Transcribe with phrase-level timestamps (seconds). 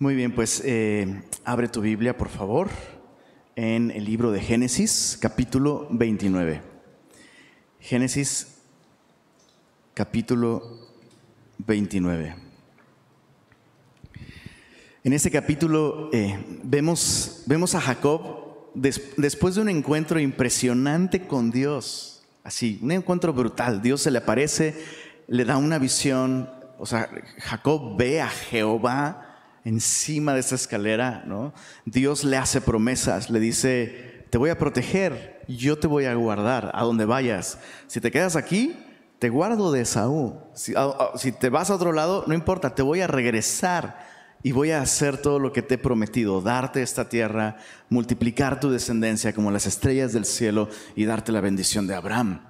[0.00, 2.70] Muy bien, pues eh, abre tu Biblia, por favor,
[3.56, 6.62] en el libro de Génesis, capítulo 29.
[7.80, 8.60] Génesis,
[9.94, 10.62] capítulo
[11.66, 12.36] 29.
[15.02, 22.22] En este capítulo eh, vemos, vemos a Jacob después de un encuentro impresionante con Dios,
[22.44, 23.82] así, un encuentro brutal.
[23.82, 24.76] Dios se le aparece,
[25.26, 29.24] le da una visión, o sea, Jacob ve a Jehová
[29.68, 31.52] encima de esa escalera, ¿no?
[31.84, 36.70] Dios le hace promesas, le dice, te voy a proteger, yo te voy a guardar
[36.72, 37.58] a donde vayas.
[37.86, 38.74] Si te quedas aquí,
[39.18, 40.36] te guardo de Saúl.
[40.54, 40.72] Si,
[41.32, 43.98] te vas a otro lado, no importa, te voy a regresar
[44.42, 47.58] y voy a hacer todo lo que te he prometido, darte esta tierra,
[47.90, 52.40] multiplicar tu descendencia como las estrellas del cielo y darte la bendición de Abraham.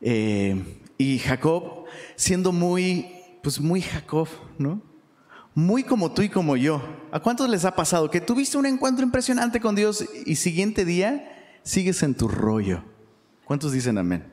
[0.00, 3.08] Eh, y Jacob, siendo muy,
[3.42, 4.93] pues muy Jacob, ¿no?
[5.54, 6.82] Muy como tú y como yo.
[7.12, 11.58] ¿A cuántos les ha pasado que tuviste un encuentro impresionante con Dios y siguiente día
[11.62, 12.82] sigues en tu rollo?
[13.44, 14.32] ¿Cuántos dicen amén?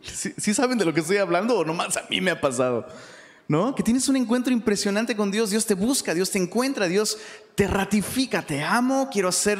[0.00, 2.86] ¿Sí, saben de lo que estoy hablando o nomás a mí me ha pasado?
[3.46, 3.74] ¿No?
[3.74, 7.18] Que tienes un encuentro impresionante con Dios, Dios te busca, Dios te encuentra, Dios
[7.54, 9.58] te ratifica, te amo, quiero hacer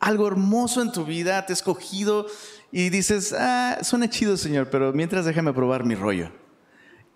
[0.00, 2.26] algo hermoso en tu vida, te he escogido
[2.72, 6.30] y dices, ah, suena chido Señor, pero mientras déjame probar mi rollo.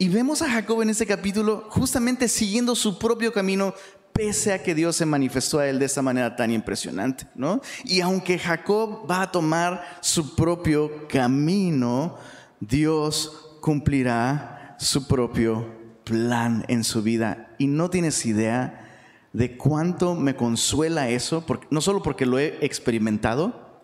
[0.01, 3.75] Y vemos a Jacob en este capítulo justamente siguiendo su propio camino,
[4.15, 7.61] pese a que Dios se manifestó a él de esta manera tan impresionante, ¿no?
[7.85, 12.17] Y aunque Jacob va a tomar su propio camino,
[12.61, 15.69] Dios cumplirá su propio
[16.05, 17.55] plan en su vida.
[17.59, 18.89] Y no tienes idea
[19.35, 23.83] de cuánto me consuela eso, no solo porque lo he experimentado,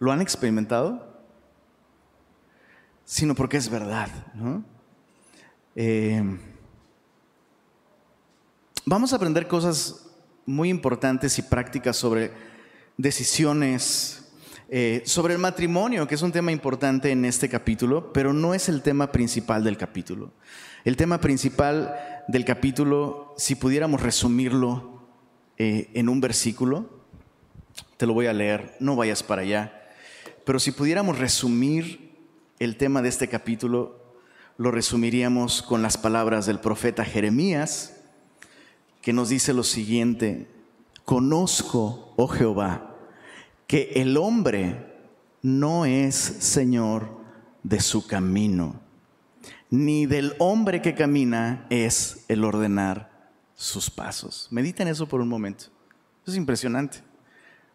[0.00, 1.16] lo han experimentado,
[3.06, 4.75] sino porque es verdad, ¿no?
[5.78, 6.24] Eh,
[8.86, 10.08] vamos a aprender cosas
[10.46, 12.32] muy importantes y prácticas sobre
[12.96, 14.26] decisiones,
[14.70, 18.70] eh, sobre el matrimonio, que es un tema importante en este capítulo, pero no es
[18.70, 20.32] el tema principal del capítulo.
[20.86, 21.94] El tema principal
[22.26, 25.02] del capítulo, si pudiéramos resumirlo
[25.58, 26.88] eh, en un versículo,
[27.98, 29.90] te lo voy a leer, no vayas para allá,
[30.46, 32.16] pero si pudiéramos resumir
[32.60, 34.05] el tema de este capítulo,
[34.58, 37.94] lo resumiríamos con las palabras del profeta Jeremías,
[39.02, 40.48] que nos dice lo siguiente,
[41.04, 42.96] conozco, oh Jehová,
[43.66, 44.94] que el hombre
[45.42, 47.08] no es Señor
[47.62, 48.80] de su camino,
[49.70, 54.48] ni del hombre que camina es el ordenar sus pasos.
[54.50, 55.66] Mediten eso por un momento.
[56.26, 57.05] es impresionante.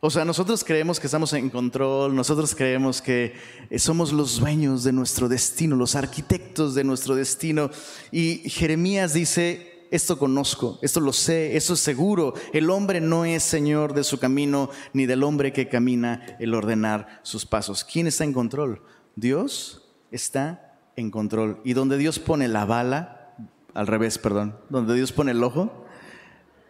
[0.03, 3.35] O sea, nosotros creemos que estamos en control, nosotros creemos que
[3.69, 7.69] eh, somos los dueños de nuestro destino, los arquitectos de nuestro destino.
[8.11, 12.33] Y Jeremías dice, esto conozco, esto lo sé, eso es seguro.
[12.51, 17.19] El hombre no es señor de su camino, ni del hombre que camina el ordenar
[17.21, 17.83] sus pasos.
[17.83, 18.81] ¿Quién está en control?
[19.15, 21.61] Dios está en control.
[21.63, 23.35] Y donde Dios pone la bala,
[23.75, 25.85] al revés, perdón, donde Dios pone el ojo,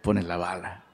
[0.02, 0.84] pone la bala.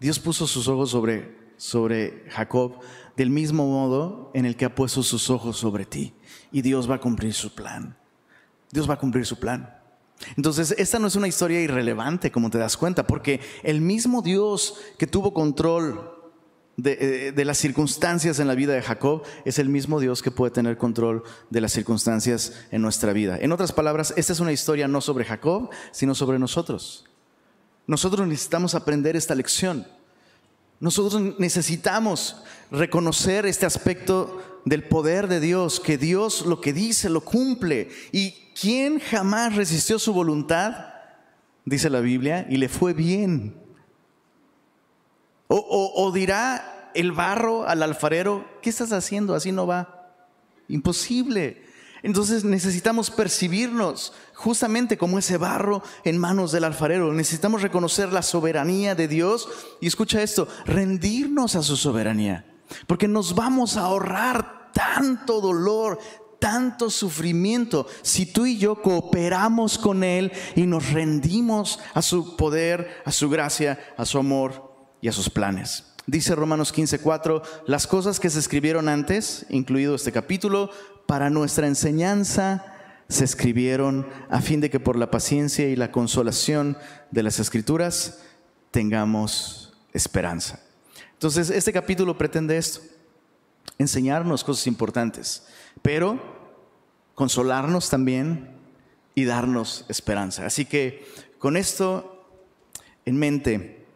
[0.00, 2.80] Dios puso sus ojos sobre sobre Jacob
[3.16, 6.14] del mismo modo en el que ha puesto sus ojos sobre ti.
[6.50, 7.96] Y Dios va a cumplir su plan.
[8.70, 9.78] Dios va a cumplir su plan.
[10.36, 14.80] Entonces, esta no es una historia irrelevante, como te das cuenta, porque el mismo Dios
[14.98, 16.12] que tuvo control
[16.76, 20.50] de, de, las circunstancias en la vida de Jacob es el mismo Dios que puede
[20.50, 23.38] tener control de las circunstancias en nuestra vida.
[23.40, 27.04] En otras palabras, esta es una historia no sobre Jacob, sino sobre nosotros.
[27.86, 29.86] Nosotros necesitamos aprender esta lección.
[30.80, 37.22] Nosotros necesitamos reconocer este aspecto del poder de Dios, que Dios lo que dice lo
[37.22, 37.88] cumple.
[38.12, 40.92] ¿Y quién jamás resistió su voluntad?
[41.64, 43.54] Dice la Biblia, y le fue bien.
[45.48, 49.34] O, o dirá el barro al alfarero, ¿qué estás haciendo?
[49.34, 50.12] Así no va.
[50.68, 51.63] Imposible.
[52.04, 57.10] Entonces necesitamos percibirnos justamente como ese barro en manos del alfarero.
[57.14, 59.48] Necesitamos reconocer la soberanía de Dios
[59.80, 62.44] y escucha esto, rendirnos a su soberanía.
[62.86, 65.98] Porque nos vamos a ahorrar tanto dolor,
[66.38, 73.02] tanto sufrimiento si tú y yo cooperamos con Él y nos rendimos a su poder,
[73.06, 75.94] a su gracia, a su amor y a sus planes.
[76.06, 80.68] Dice Romanos 15:4, las cosas que se escribieron antes, incluido este capítulo,
[81.06, 82.74] para nuestra enseñanza
[83.08, 86.76] se escribieron a fin de que por la paciencia y la consolación
[87.10, 88.22] de las escrituras
[88.70, 90.60] tengamos esperanza.
[91.12, 92.80] Entonces, este capítulo pretende esto,
[93.78, 95.46] enseñarnos cosas importantes,
[95.82, 96.20] pero
[97.14, 98.50] consolarnos también
[99.14, 100.46] y darnos esperanza.
[100.46, 101.06] Así que
[101.38, 102.26] con esto
[103.04, 103.86] en mente,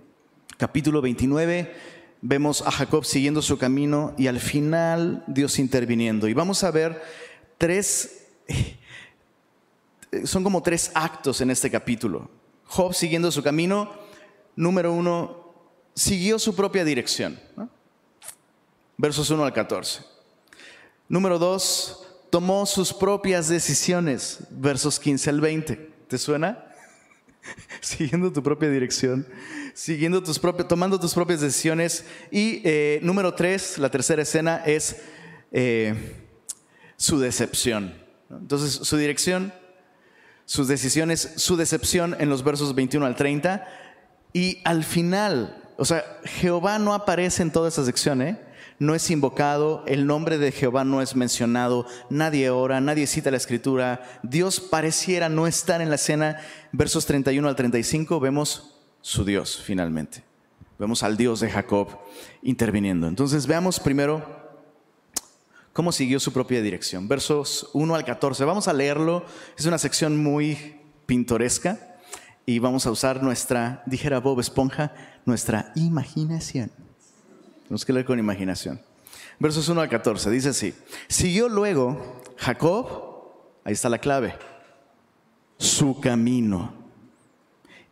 [0.58, 1.74] capítulo 29,
[2.20, 6.28] vemos a Jacob siguiendo su camino y al final Dios interviniendo.
[6.28, 7.02] Y vamos a ver
[7.58, 8.26] tres,
[10.24, 12.30] son como tres actos en este capítulo.
[12.64, 13.92] Job siguiendo su camino,
[14.56, 15.54] número uno,
[15.94, 17.40] siguió su propia dirección.
[18.96, 20.02] Versos 1 al 14.
[21.08, 24.40] Número dos, tomó sus propias decisiones.
[24.50, 25.76] Versos 15 al 20.
[26.08, 26.68] ¿Te suena?
[27.80, 29.26] siguiendo tu propia dirección,
[29.78, 32.04] siguiendo tus propios, tomando tus propias decisiones.
[32.32, 34.96] Y eh, número tres, la tercera escena es
[35.52, 35.94] eh,
[36.96, 37.94] su decepción.
[38.28, 39.52] Entonces, su dirección,
[40.46, 43.68] sus decisiones, su decepción en los versos 21 al 30.
[44.32, 48.36] Y al final, o sea, Jehová no aparece en toda esa sección, ¿eh?
[48.80, 53.36] no es invocado, el nombre de Jehová no es mencionado, nadie ora, nadie cita la
[53.36, 56.40] escritura, Dios pareciera no estar en la escena.
[56.72, 60.24] Versos 31 al 35 vemos su Dios finalmente.
[60.78, 61.88] Vemos al Dios de Jacob
[62.42, 63.08] interviniendo.
[63.08, 64.24] Entonces veamos primero
[65.72, 67.08] cómo siguió su propia dirección.
[67.08, 68.44] Versos 1 al 14.
[68.44, 69.24] Vamos a leerlo.
[69.56, 71.96] Es una sección muy pintoresca
[72.46, 74.94] y vamos a usar nuestra, dijera Bob Esponja,
[75.26, 76.70] nuestra imaginación.
[77.64, 78.80] Tenemos que leer con imaginación.
[79.38, 80.74] Versos 1 al 14, dice así.
[81.08, 82.86] Siguió luego Jacob,
[83.64, 84.34] ahí está la clave,
[85.58, 86.77] su camino.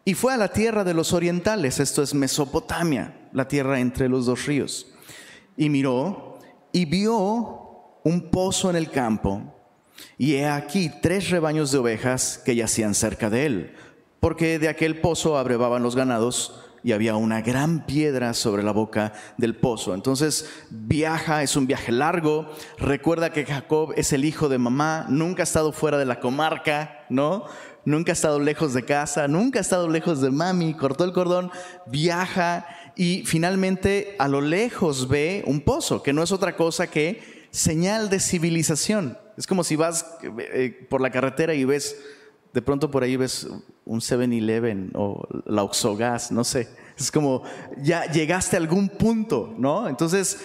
[0.08, 4.24] Y fue a la tierra de los orientales, esto es Mesopotamia, la tierra entre los
[4.24, 4.86] dos ríos.
[5.56, 6.38] Y miró
[6.70, 9.42] y vio un pozo en el campo.
[10.16, 13.74] Y he aquí tres rebaños de ovejas que yacían cerca de él,
[14.20, 19.12] porque de aquel pozo abrevaban los ganados y había una gran piedra sobre la boca
[19.38, 19.92] del pozo.
[19.92, 22.48] Entonces viaja, es un viaje largo.
[22.78, 27.04] Recuerda que Jacob es el hijo de mamá, nunca ha estado fuera de la comarca,
[27.10, 27.46] ¿no?
[27.86, 31.50] Nunca ha estado lejos de casa, nunca ha estado lejos de mami, cortó el cordón,
[31.86, 32.66] viaja
[32.96, 38.10] y finalmente a lo lejos ve un pozo, que no es otra cosa que señal
[38.10, 39.16] de civilización.
[39.38, 40.04] Es como si vas
[40.52, 41.96] eh, por la carretera y ves
[42.52, 43.46] de pronto por ahí ves
[43.84, 46.68] un 7-Eleven o la Oxogas, no sé.
[46.98, 47.42] Es como,
[47.80, 49.88] ya llegaste a algún punto, ¿no?
[49.88, 50.40] Entonces,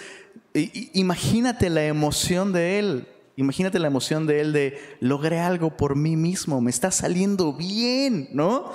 [0.53, 3.07] imagínate la emoción de él.
[3.41, 8.29] Imagínate la emoción de él de logré algo por mí mismo, me está saliendo bien,
[8.33, 8.71] ¿no?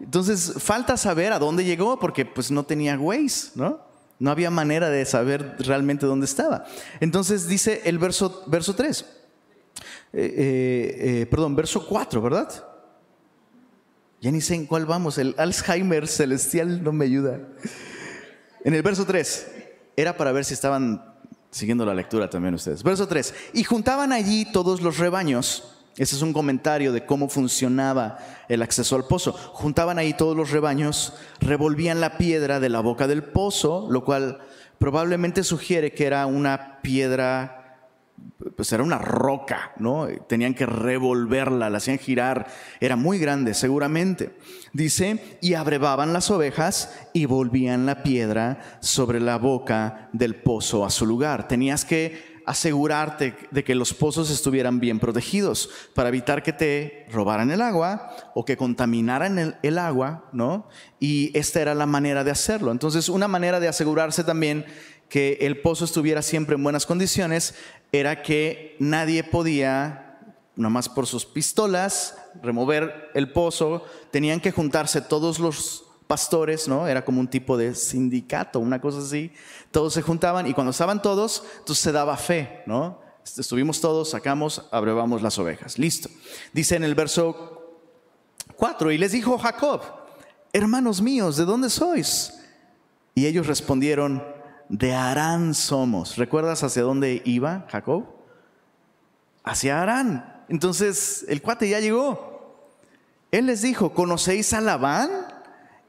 [0.00, 3.80] Entonces, falta saber a dónde llegó porque pues no tenía Waze, ¿no?
[4.18, 6.64] No había manera de saber realmente dónde estaba.
[6.98, 9.06] Entonces dice el verso, verso 3, eh,
[10.12, 12.64] eh, eh, perdón, verso 4, ¿verdad?
[14.20, 15.16] Ya ni sé en cuál vamos.
[15.18, 17.38] El Alzheimer celestial no me ayuda.
[18.64, 19.46] En el verso 3,
[19.96, 21.07] era para ver si estaban
[21.50, 22.82] siguiendo la lectura también ustedes.
[22.82, 25.74] Verso 3, y juntaban allí todos los rebaños.
[25.96, 28.18] Ese es un comentario de cómo funcionaba
[28.48, 29.32] el acceso al pozo.
[29.32, 34.38] Juntaban ahí todos los rebaños, revolvían la piedra de la boca del pozo, lo cual
[34.78, 37.57] probablemente sugiere que era una piedra
[38.58, 40.08] pues era una roca, ¿no?
[40.26, 42.48] Tenían que revolverla, la hacían girar,
[42.80, 44.34] era muy grande seguramente.
[44.72, 50.90] Dice, y abrevaban las ovejas y volvían la piedra sobre la boca del pozo a
[50.90, 51.46] su lugar.
[51.46, 57.52] Tenías que asegurarte de que los pozos estuvieran bien protegidos para evitar que te robaran
[57.52, 60.66] el agua o que contaminaran el, el agua, ¿no?
[60.98, 62.72] Y esta era la manera de hacerlo.
[62.72, 64.64] Entonces, una manera de asegurarse también
[65.08, 67.54] que el pozo estuviera siempre en buenas condiciones
[67.92, 70.18] era que nadie podía,
[70.56, 76.88] nomás por sus pistolas, remover el pozo, tenían que juntarse todos los pastores, ¿no?
[76.88, 79.32] Era como un tipo de sindicato, una cosa así.
[79.70, 83.00] Todos se juntaban y cuando estaban todos, entonces se daba fe, ¿no?
[83.22, 85.78] Estuvimos todos, sacamos, abrevamos las ovejas.
[85.78, 86.08] Listo.
[86.52, 87.78] Dice en el verso
[88.56, 89.82] 4, y les dijo Jacob,
[90.52, 92.34] hermanos míos, ¿de dónde sois?
[93.14, 94.24] Y ellos respondieron,
[94.68, 96.16] de Arán somos.
[96.16, 98.06] ¿Recuerdas hacia dónde iba Jacob?
[99.44, 100.44] Hacia Arán.
[100.48, 102.66] Entonces el cuate ya llegó.
[103.30, 105.10] Él les dijo, ¿conocéis a Labán,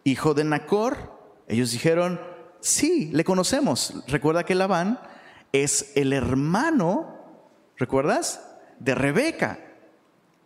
[0.04, 1.18] hijo de Nacor?
[1.48, 2.20] Ellos dijeron,
[2.60, 4.04] sí, le conocemos.
[4.08, 5.00] Recuerda que Labán
[5.52, 7.18] es el hermano,
[7.78, 8.42] ¿recuerdas?
[8.80, 9.60] De Rebeca.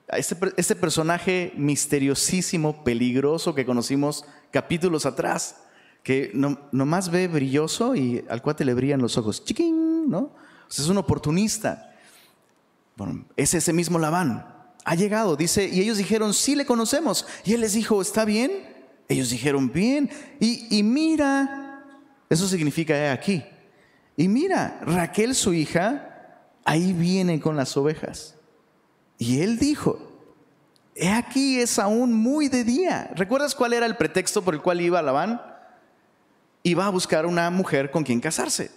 [0.10, 5.63] Este, este personaje misteriosísimo, peligroso que conocimos capítulos atrás
[6.04, 9.44] que no, nomás ve brilloso y al cuate le brillan los ojos.
[9.44, 10.32] Chiquín, ¿no?
[10.70, 11.96] es un oportunista.
[12.96, 14.46] Bueno, es ese mismo Labán.
[14.86, 17.26] Ha llegado, dice, y ellos dijeron, sí le conocemos.
[17.46, 18.52] Y él les dijo, ¿está bien?
[19.08, 20.10] Ellos dijeron, bien.
[20.40, 21.86] Y, y mira,
[22.30, 23.44] eso significa he aquí.
[24.18, 28.36] Y mira, Raquel, su hija, ahí viene con las ovejas.
[29.18, 30.12] Y él dijo,
[30.96, 33.12] he aquí es aún muy de día.
[33.16, 35.53] ¿Recuerdas cuál era el pretexto por el cual iba Labán?
[36.64, 38.72] Y va a buscar una mujer con quien casarse.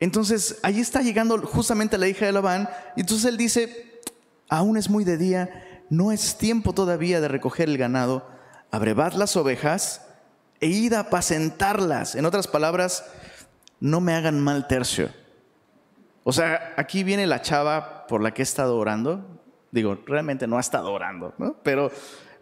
[0.00, 4.00] Entonces, ahí está llegando justamente la hija de Labán, y entonces él dice,
[4.48, 8.28] aún es muy de día, no es tiempo todavía de recoger el ganado,
[8.70, 10.02] abrevad las ovejas
[10.60, 12.14] e id a apacentarlas.
[12.14, 13.04] En otras palabras,
[13.80, 15.10] no me hagan mal tercio.
[16.24, 19.24] O sea, aquí viene la chava por la que he estado orando.
[19.70, 21.56] Digo, realmente no ha estado orando, ¿no?
[21.62, 21.90] Pero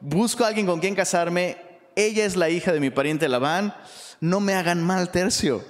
[0.00, 1.56] busco a alguien con quien casarme.
[1.94, 3.74] Ella es la hija de mi pariente Labán.
[4.20, 5.64] No me hagan mal tercio.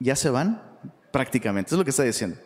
[0.00, 0.62] ¿Ya se van?
[1.10, 2.36] Prácticamente, es lo que está diciendo.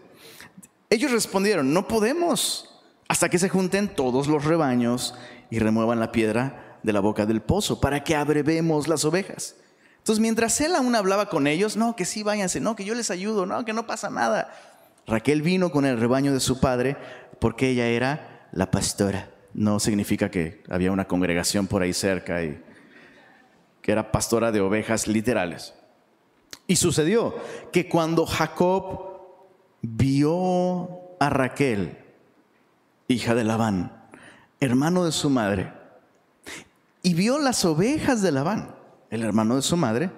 [0.89, 2.69] Ellos respondieron, no podemos
[3.09, 5.15] hasta que se junten todos los rebaños
[5.51, 9.57] y remuevan la piedra de la boca del pozo para que abrevemos las ovejas.
[9.99, 13.11] Entonces, mientras él aún hablaba con ellos, no, que sí, váyanse, no, que yo les
[13.11, 14.51] ayudo, no, que no pasa nada.
[15.07, 16.97] Raquel vino con el rebaño de su padre
[17.39, 19.31] porque ella era la pastora.
[19.55, 22.63] No significa que había una congregación por ahí cerca y
[23.83, 25.75] que era pastora de ovejas literales.
[26.67, 27.35] Y sucedió
[27.73, 29.21] que cuando Jacob
[29.83, 31.99] vio a Raquel,
[33.09, 34.07] hija de Labán,
[34.61, 35.73] hermano de su madre,
[37.03, 38.77] y vio las ovejas de Labán,
[39.11, 40.11] el hermano de su madre,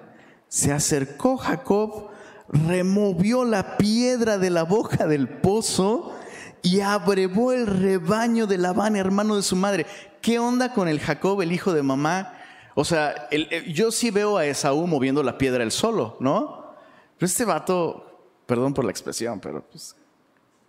[0.47, 2.09] se acercó Jacob,
[2.47, 6.15] removió la piedra de la boca del pozo
[6.61, 9.87] y abrevó el rebaño de Labán, hermano de su madre.
[10.21, 12.34] ¿Qué onda con el Jacob, el hijo de mamá?
[12.75, 13.29] O sea,
[13.67, 16.75] yo sí veo a Esaú moviendo la piedra él solo, ¿no?
[17.17, 19.95] Pero este vato, perdón por la expresión, pero pues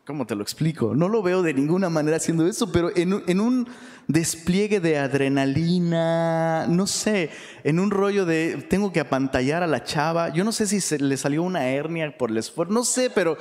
[0.07, 0.95] ¿Cómo te lo explico?
[0.95, 3.69] No lo veo de ninguna manera haciendo eso, pero en, un
[4.07, 7.31] despliegue de adrenalina, no sé,
[7.65, 10.29] en un rollo de tengo que apantallar a la chava.
[10.29, 13.37] Yo no sé si se le salió una hernia por el esfuerzo, no sé, pero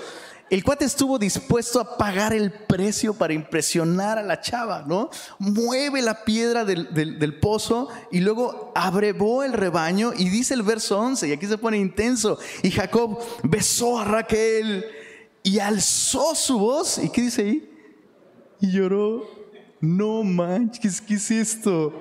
[0.49, 5.09] el cuate estuvo dispuesto a pagar el precio para impresionar a la chava, ¿no?
[5.39, 10.99] Mueve la piedra del, del, pozo y luego abrevó el rebaño y dice el verso
[10.99, 14.85] 11, y aquí se pone intenso, y Jacob besó a Raquel
[15.41, 16.99] y alzó su voz.
[16.99, 17.69] ¿Y qué dice ahí?
[18.59, 19.27] Y lloró.
[19.81, 21.93] No manches, ¿qué es esto?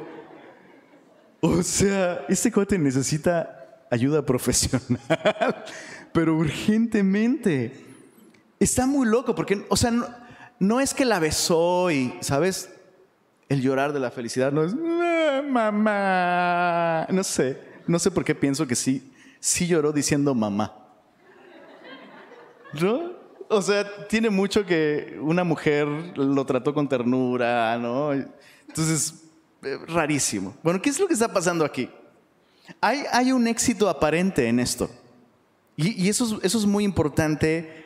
[1.40, 4.82] O sea, este cuate necesita ayuda profesional,
[6.12, 7.83] pero urgentemente.
[8.64, 9.92] Está muy loco porque, o sea,
[10.58, 12.70] no, es que la besó y, ¿sabes?
[13.50, 17.06] El llorar de la felicidad no es, ah, mamá.
[17.10, 20.72] No sé, no sé por qué pienso que sí, sí lloró diciendo mamá.
[22.80, 23.12] ¿No?
[23.50, 28.14] O sea, tiene mucho que una mujer lo trató con ternura, ¿no?
[28.14, 29.24] Entonces,
[29.62, 30.56] eh, rarísimo.
[30.62, 31.90] Bueno, ¿qué es lo que está pasando aquí?
[32.80, 34.88] Hay, hay un éxito aparente en esto.
[35.76, 37.83] Y, eso, eso, es muy importante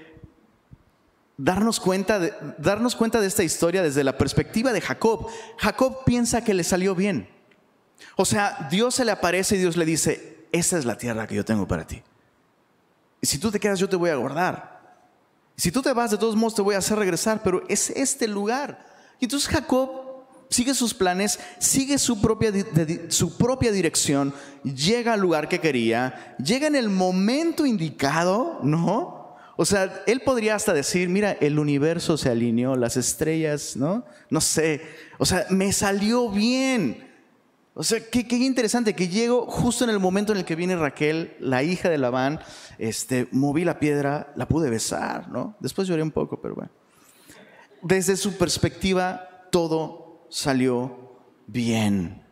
[1.38, 5.28] darnos cuenta, de, darnos cuenta de esta historia desde la perspectiva de Jacob.
[5.56, 7.28] Jacob piensa que le salió bien.
[8.16, 11.36] O sea, Dios se le aparece y Dios le dice, esta es la tierra que
[11.36, 12.02] yo tengo para ti.
[13.20, 14.78] Y si tú te quedas, yo te voy a guardar.
[15.56, 18.28] Si tú te vas, de todos modos te voy a hacer regresar, pero es este
[18.28, 18.86] lugar.
[19.20, 19.90] Y entonces Jacob
[20.50, 22.52] sigue sus planes, sigue su propia,
[23.08, 29.17] su propia dirección, llega al lugar que quería, llega en el momento indicado, ¿no?
[29.60, 34.04] O sea, él podría hasta decir, mira, el universo se alineó, las estrellas, ¿no?
[34.30, 34.82] No sé,
[35.18, 37.10] o sea, me salió bien.
[37.74, 41.34] O sea, qué, interesante que llego justo en el momento en el que viene Raquel,
[41.40, 42.38] la hija de Labán,
[42.78, 45.56] este, moví la piedra, la pude besar, ¿no?
[45.58, 46.70] Después lloré un poco, pero bueno.
[47.82, 52.22] Desde su perspectiva, todo salió bien.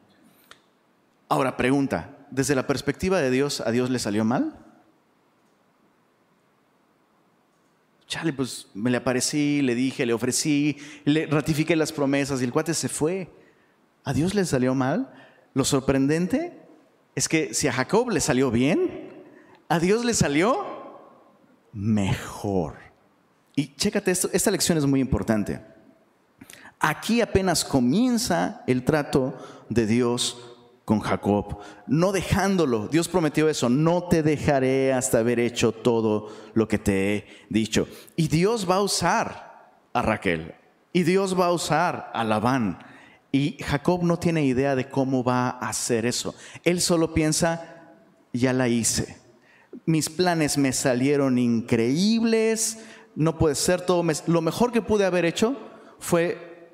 [1.28, 4.65] Ahora, pregunta, ¿desde la perspectiva de Dios, a Dios le salió mal?
[8.06, 12.52] Chale, pues me le aparecí, le dije, le ofrecí, le ratifiqué las promesas y el
[12.52, 13.28] cuate se fue.
[14.04, 15.12] ¿A Dios le salió mal?
[15.54, 16.60] Lo sorprendente
[17.16, 19.10] es que si a Jacob le salió bien,
[19.68, 20.64] a Dios le salió
[21.72, 22.76] mejor.
[23.56, 25.60] Y chécate esto, esta lección es muy importante.
[26.78, 29.36] Aquí apenas comienza el trato
[29.68, 30.55] de Dios
[30.86, 32.86] con Jacob, no dejándolo.
[32.86, 37.88] Dios prometió eso, no te dejaré hasta haber hecho todo lo que te he dicho.
[38.14, 40.54] Y Dios va a usar a Raquel,
[40.92, 42.78] y Dios va a usar a Labán,
[43.32, 46.36] y Jacob no tiene idea de cómo va a hacer eso.
[46.62, 47.96] Él solo piensa,
[48.32, 49.18] ya la hice.
[49.86, 52.78] Mis planes me salieron increíbles,
[53.16, 54.04] no puede ser todo.
[54.28, 55.56] Lo mejor que pude haber hecho
[55.98, 56.70] fue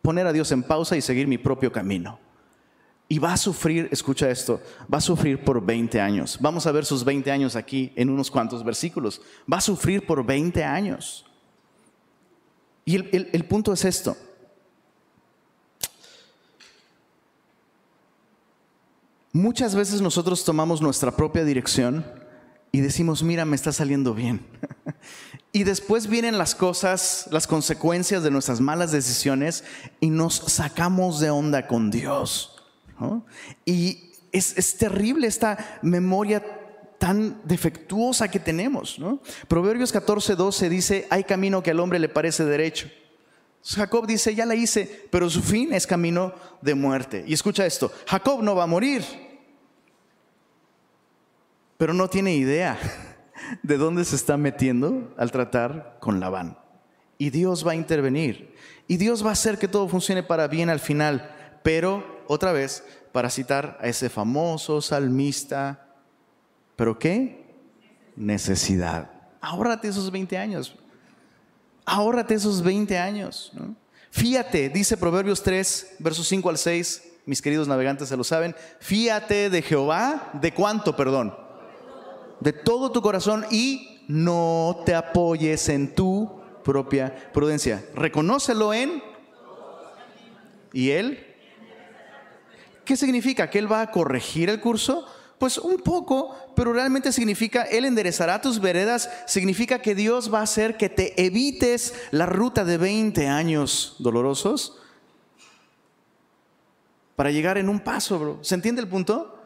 [0.00, 2.18] poner a Dios en pausa y seguir mi propio camino.
[3.12, 6.38] Y va a sufrir, escucha esto, va a sufrir por 20 años.
[6.40, 9.20] Vamos a ver sus 20 años aquí en unos cuantos versículos.
[9.52, 11.26] Va a sufrir por 20 años.
[12.84, 14.16] Y el, el punto es esto.
[19.32, 22.06] Muchas veces nosotros tomamos nuestra propia dirección
[22.70, 24.46] y decimos, mira, me está saliendo bien.
[25.52, 29.64] y después vienen las cosas, las consecuencias de nuestras malas decisiones
[29.98, 32.49] y nos sacamos de onda con Dios.
[33.64, 36.42] Y es, terrible esta memoria
[36.98, 38.98] tan defectuosa que tenemos.
[39.48, 42.88] Proverbios 14, 12 dice, hay camino que al hombre le parece derecho.
[43.62, 47.24] Jacob dice, ya la hice, pero su fin es camino de muerte.
[47.26, 49.04] Y escucha esto, Jacob no va a morir,
[51.76, 52.78] pero no tiene idea
[53.62, 56.58] de dónde se está metiendo al tratar con Labán.
[57.18, 58.54] Y Dios va a intervenir.
[58.86, 61.36] Y Dios va a hacer que todo funcione para bien al final.
[61.62, 65.86] Pero, otra vez, para citar a ese famoso salmista,
[66.76, 67.44] ¿pero qué?
[68.16, 69.10] Necesidad.
[69.40, 70.76] Ahórrate esos 20 años.
[71.84, 73.52] Ahórrate esos 20 años.
[74.10, 79.50] Fíate, dice Proverbios 3, versos 5 al 6, mis queridos navegantes se lo saben, fíate
[79.50, 81.34] de Jehová, ¿de cuánto, perdón?
[82.40, 87.84] de todo tu corazón y no te apoyes en tu propia prudencia.
[87.94, 89.02] Reconócelo en...
[90.72, 91.29] ¿Y él?
[92.90, 93.48] ¿Qué significa?
[93.48, 95.06] ¿Que él va a corregir el curso?
[95.38, 100.42] Pues un poco, pero realmente significa, Él enderezará tus veredas, significa que Dios va a
[100.42, 104.76] hacer que te evites la ruta de 20 años dolorosos
[107.14, 108.38] para llegar en un paso, bro.
[108.42, 109.38] ¿Se entiende el punto?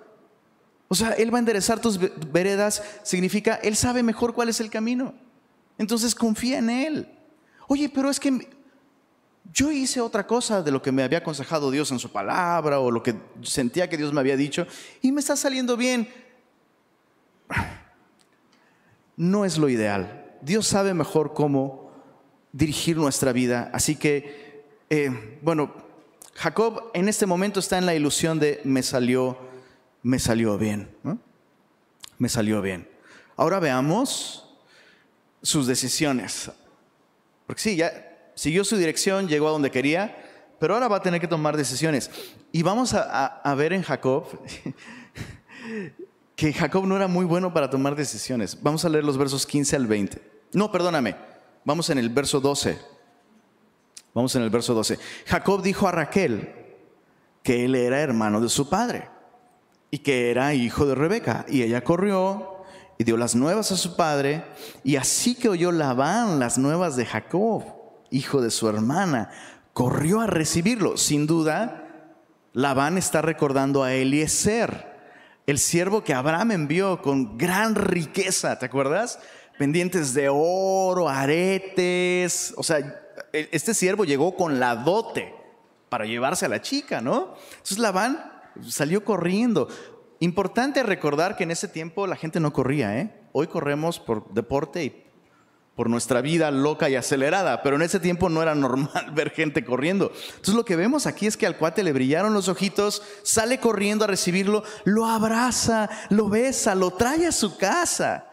[0.88, 2.00] O sea, Él va a enderezar tus
[2.32, 5.12] veredas, significa, Él sabe mejor cuál es el camino.
[5.76, 7.08] Entonces confía en Él.
[7.68, 8.48] Oye, pero es que
[9.52, 12.90] yo hice otra cosa de lo que me había aconsejado Dios en su palabra o
[12.90, 14.66] lo que sentía que Dios me había dicho
[15.02, 16.08] y me está saliendo bien.
[19.16, 20.36] No es lo ideal.
[20.42, 21.92] Dios sabe mejor cómo
[22.52, 23.70] dirigir nuestra vida.
[23.72, 25.72] Así que, eh, bueno,
[26.34, 29.38] Jacob en este momento está en la ilusión de me salió
[30.04, 30.94] me salió bien.
[32.18, 32.86] Me salió bien.
[33.36, 34.54] Ahora veamos
[35.42, 36.52] sus decisiones.
[37.46, 40.16] Porque sí, ya siguió su dirección, llegó a donde quería,
[40.58, 42.10] pero ahora va a tener que tomar decisiones.
[42.52, 44.26] Y vamos a, ver en Jacob
[46.36, 48.62] que Jacob no era muy bueno para tomar decisiones.
[48.62, 50.22] Vamos a leer los versos 15 al 20.
[50.52, 51.16] No, perdóname.
[51.64, 52.78] Vamos en el verso 12.
[54.14, 54.98] Vamos en el verso 12.
[55.26, 56.54] Jacob dijo a Raquel
[57.42, 59.08] que él era hermano de su padre
[59.90, 61.44] y que era hijo de Rebeca.
[61.48, 62.54] Y ella corrió
[62.98, 64.44] y dio las nuevas a su padre,
[64.82, 67.64] y así que oyó Labán las nuevas de Jacob,
[68.14, 69.30] hijo de su hermana,
[69.72, 70.96] corrió a recibirlo.
[70.96, 71.84] Sin duda,
[72.52, 74.94] Labán está recordando a Eliezer,
[75.46, 79.18] el siervo que Abraham envió con gran riqueza, ¿te acuerdas?
[79.58, 85.34] Pendientes de oro, aretes, o sea, este siervo llegó con la dote
[85.88, 87.34] para llevarse a la chica, ¿no?
[87.50, 88.32] Entonces Labán
[88.66, 89.68] salió corriendo.
[90.20, 93.12] Importante recordar que en ese tiempo la gente no corría, ¿eh?
[93.32, 95.03] Hoy corremos por deporte y
[95.76, 99.64] por nuestra vida loca y acelerada, pero en ese tiempo no era normal ver gente
[99.64, 100.12] corriendo.
[100.28, 104.04] Entonces lo que vemos aquí es que al cuate le brillaron los ojitos, sale corriendo
[104.04, 108.28] a recibirlo, lo abraza, lo besa, lo trae a su casa.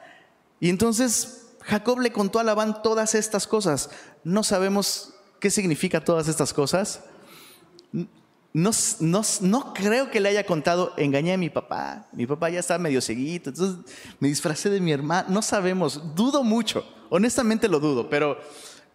[0.60, 3.90] Y entonces Jacob le contó a Labán todas estas cosas.
[4.24, 7.04] No sabemos qué significa todas estas cosas.
[8.54, 12.78] No, no, creo que le haya contado, engañé a mi papá, mi papá ya está
[12.78, 13.78] medio seguido, entonces
[14.20, 18.40] me disfracé de mi hermano, no sabemos, dudo mucho, honestamente lo dudo, pero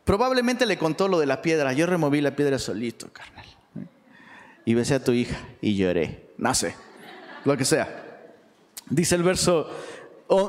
[0.05, 3.47] probablemente le contó lo de la piedra, yo removí la piedra solito, carnal,
[4.65, 6.75] y besé a tu hija y lloré, sé,
[7.45, 8.03] lo que sea.
[8.89, 9.69] Dice el verso,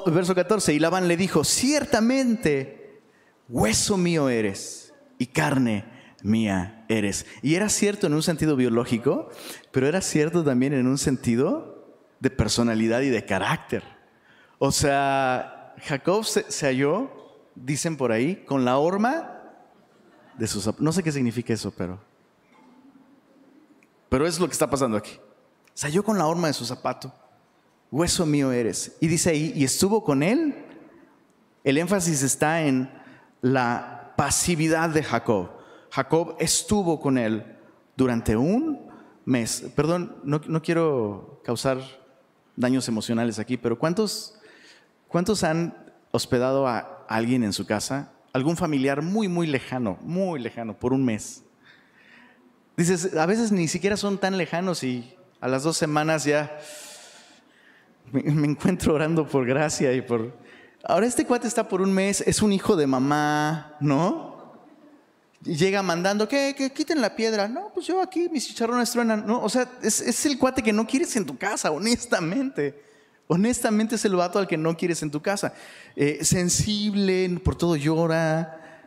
[0.07, 3.01] verso 14, y Labán le dijo, ciertamente,
[3.49, 5.85] hueso mío eres y carne
[6.23, 7.25] mía eres.
[7.41, 9.29] Y era cierto en un sentido biológico,
[9.71, 13.83] pero era cierto también en un sentido de personalidad y de carácter.
[14.59, 17.16] O sea, Jacob se, halló,
[17.63, 19.41] dicen por ahí, con la horma
[20.37, 21.99] de sus No sé qué significa eso, pero.
[24.09, 25.19] Pero es lo que está pasando aquí.
[25.73, 27.13] Se halló con la horma de su zapato.
[27.91, 28.97] Hueso mío eres.
[28.99, 30.65] Y dice ahí, y estuvo con él.
[31.63, 32.89] El énfasis está en
[33.41, 35.49] la pasividad de Jacob.
[35.91, 37.57] Jacob estuvo con él
[37.95, 38.87] durante un
[39.25, 39.65] mes.
[39.75, 41.79] Perdón, no, quiero causar
[42.55, 44.39] daños emocionales aquí, pero ¿cuántos,
[45.07, 48.11] ¿cuántos han hospedado a alguien en su casa?
[48.33, 51.43] Algún familiar muy, muy lejano, muy lejano, por un mes.
[52.75, 56.59] Dices, a veces ni siquiera son tan lejanos y a las dos semanas ya
[58.11, 60.37] me, encuentro orando por gracia y por...
[60.83, 64.37] Ahora este cuate está por un mes, es un hijo de mamá, ¿no?
[65.43, 67.47] llega mandando que, quiten la piedra.
[67.47, 69.25] No, pues yo aquí mis chicharrones truenan.
[69.25, 72.86] No, o sea, es, el cuate que no quieres en tu casa, honestamente.
[73.27, 75.53] Honestamente es el vato al que no quieres en tu casa.
[75.95, 78.85] Eh, sensible, por todo llora.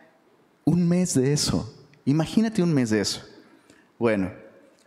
[0.65, 1.75] Un mes de eso.
[2.07, 3.23] Imagínate un mes de eso.
[3.99, 4.33] Bueno,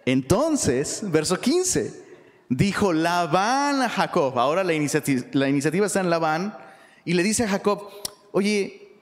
[0.05, 2.03] entonces, verso 15,
[2.49, 4.37] dijo Labán a Jacob.
[4.39, 6.57] Ahora la iniciativa, la iniciativa está en Labán.
[7.05, 7.89] Y le dice a Jacob,
[8.31, 8.97] oye,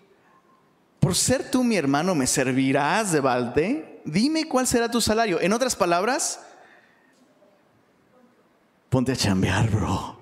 [1.00, 4.02] por ser tú mi hermano, ¿me servirás de balde?
[4.04, 5.40] Dime cuál será tu salario.
[5.40, 6.42] En otras palabras,
[8.90, 10.20] ponte a chambear, bro.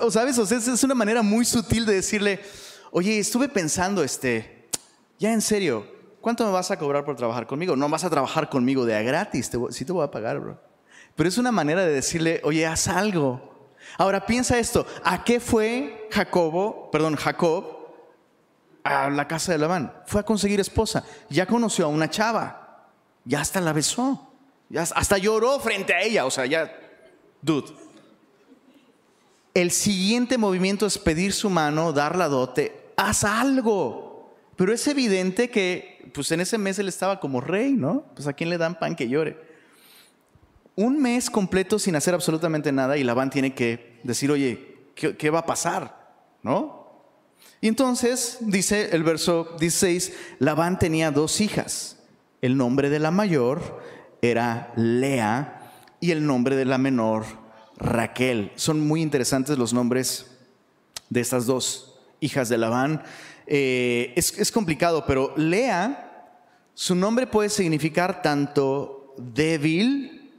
[0.00, 0.38] ¿O sabes?
[0.38, 2.40] O sea, es una manera muy sutil de decirle,
[2.90, 4.68] oye, estuve pensando, este,
[5.18, 5.86] ya en serio,
[6.20, 7.76] ¿cuánto me vas a cobrar por trabajar conmigo?
[7.76, 10.60] No vas a trabajar conmigo de a gratis, sí te voy a pagar, bro.
[11.16, 13.70] Pero es una manera de decirle, oye, haz algo.
[13.98, 17.82] Ahora piensa esto, ¿a qué fue Jacobo, perdón, Jacob
[18.84, 19.92] a la casa de Labán.
[20.06, 21.04] Fue a conseguir esposa.
[21.28, 22.88] Ya conoció a una chava.
[23.24, 24.34] Ya hasta la besó.
[24.68, 26.26] Ya hasta lloró frente a ella.
[26.26, 26.72] O sea, ya,
[27.40, 27.72] dude.
[29.54, 32.92] El siguiente movimiento es pedir su mano, dar la dote.
[32.96, 34.34] Haz algo.
[34.56, 38.04] Pero es evidente que, pues en ese mes él estaba como rey, ¿no?
[38.14, 39.38] Pues a quién le dan pan que llore.
[40.74, 45.40] Un mes completo sin hacer absolutamente nada y Labán tiene que decir, oye, ¿qué, va
[45.40, 46.14] a pasar?
[46.42, 46.80] ¿No?
[47.60, 51.98] Y entonces dice el verso 16, Labán tenía dos hijas.
[52.40, 53.82] El nombre de la mayor
[54.22, 57.41] era Lea y el nombre de la menor
[57.76, 58.52] Raquel.
[58.56, 60.26] Son muy interesantes los nombres
[61.10, 63.02] de estas dos hijas de Labán.
[63.46, 66.40] Eh, es, complicado, pero Lea,
[66.74, 70.30] su nombre puede significar tanto débil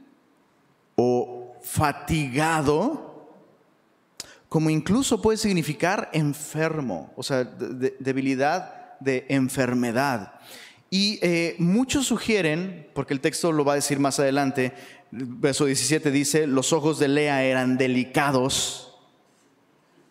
[0.96, 3.28] o fatigado
[4.48, 10.34] como incluso puede significar enfermo, o sea, debilidad de enfermedad.
[10.90, 14.72] Y eh, muchos sugieren, porque el texto lo va a decir más adelante,
[15.14, 18.96] verso 17 dice, los ojos de Lea eran delicados.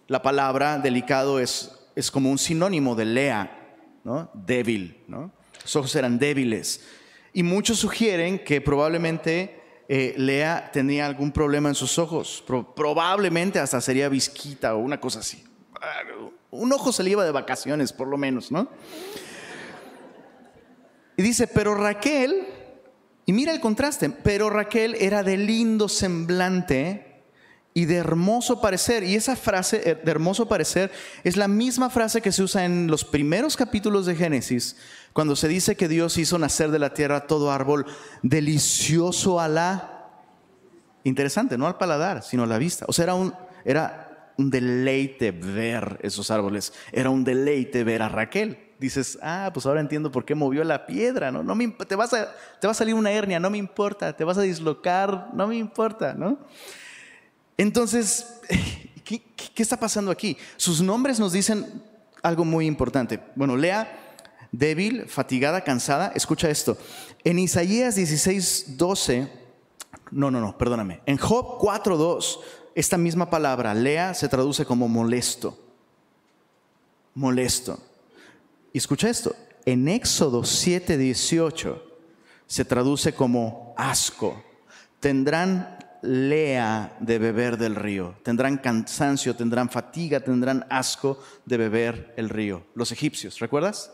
[0.07, 4.31] La palabra delicado es, es como un sinónimo de Lea, ¿no?
[4.33, 5.03] débil.
[5.07, 5.31] ¿no?
[5.75, 6.85] Ojos eran débiles.
[7.33, 12.43] Y muchos sugieren que probablemente eh, Lea tenía algún problema en sus ojos.
[12.47, 15.43] probablemente hasta sería visquita o una cosa así.
[16.51, 18.69] Un ojo se le iba de vacaciones, por lo menos, ¿no?
[21.17, 22.45] Y dice, pero Raquel,
[23.25, 27.13] y mira el contraste, pero Raquel era de lindo semblante
[27.73, 29.03] y de hermoso parecer.
[29.03, 30.91] Y esa frase eh, de hermoso parecer
[31.23, 34.75] es la misma frase que se usa en los primeros capítulos de Génesis,
[35.13, 37.85] cuando se dice que Dios hizo nacer de la tierra todo árbol
[38.21, 39.89] delicioso a la...
[41.05, 42.85] Interesante, no al paladar, sino a la vista.
[42.87, 43.33] O sea, era un,
[43.65, 46.73] era un deleite ver esos árboles.
[46.91, 48.62] Era un deleite ver a Raquel.
[48.83, 51.41] Dices, ah, pues ahora entiendo por qué movió la piedra, ¿no?
[51.41, 54.11] no me, te, vas a, te va a salir una hernia, no me importa.
[54.11, 56.37] Te vas a dislocar, no me importa, ¿no?
[57.55, 58.41] Entonces,
[59.05, 59.23] ¿qué,
[59.55, 60.35] ¿qué, está pasando aquí?
[60.57, 61.81] Sus nombres nos dicen
[62.21, 63.21] algo muy importante.
[63.35, 63.87] Bueno, Lea
[64.51, 66.11] débil, fatigada, cansada.
[66.13, 66.77] Escucha esto.
[67.23, 69.29] En Isaías 16, 12,
[70.11, 70.99] no, no, no, perdóname.
[71.05, 72.39] En Job 4, 2,
[72.75, 75.57] esta misma palabra, lea, se traduce como molesto.
[77.13, 77.79] Molesto.
[78.73, 79.35] Y escucha esto.
[79.65, 81.93] En Éxodo 7, 18
[82.47, 84.43] se traduce como asco.
[84.99, 88.15] Tendrán lea de beber del río.
[88.23, 92.65] Tendrán cansancio, tendrán fatiga, tendrán asco de beber el río.
[92.73, 93.93] Los egipcios, ¿recuerdas?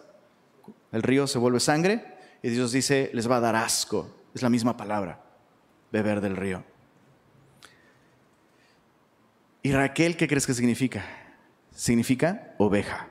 [0.92, 4.10] El río se vuelve sangre y Dios dice, les va a dar asco.
[4.34, 5.22] Es la misma palabra,
[5.92, 6.64] beber del río.
[9.62, 11.04] ¿Y Raquel qué crees que significa?
[11.76, 13.08] Significa oveja.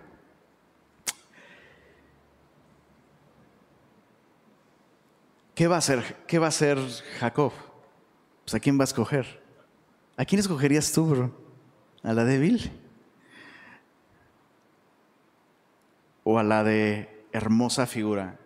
[5.59, 6.53] ¿Qué va a hacer, qué va a
[7.19, 7.53] Jacob?
[8.45, 9.43] Pues a quién va a escoger.
[10.17, 11.35] ¿A quién escogerías tú, bro?
[12.05, 12.71] ¿A la débil?
[16.23, 18.39] ¿O a la de hermosa figura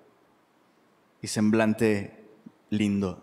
[1.21, 2.25] y semblante
[2.71, 3.23] lindo.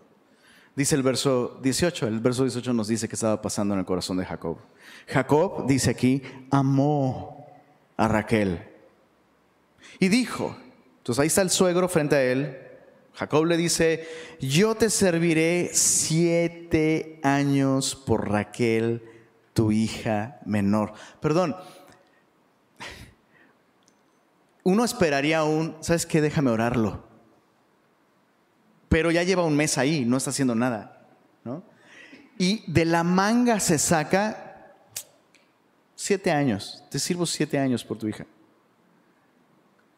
[0.76, 4.18] Dice el verso 18, el verso 18 nos dice que estaba pasando en el corazón
[4.18, 4.58] de Jacob.
[5.08, 6.22] Jacob, dice aquí,
[6.52, 7.44] amó
[7.96, 8.68] a Raquel.
[9.98, 10.56] Y dijo,
[10.98, 12.69] entonces ahí está el suegro frente a él.
[13.14, 14.08] Jacob le dice,
[14.40, 19.02] yo te serviré siete años por Raquel,
[19.52, 20.92] tu hija menor.
[21.20, 21.56] Perdón,
[24.62, 26.20] uno esperaría un, ¿sabes qué?
[26.20, 27.04] Déjame orarlo.
[28.88, 31.06] Pero ya lleva un mes ahí, no está haciendo nada.
[31.44, 31.62] ¿no?
[32.38, 34.74] Y de la manga se saca
[35.94, 36.84] siete años.
[36.90, 38.26] Te sirvo siete años por tu hija.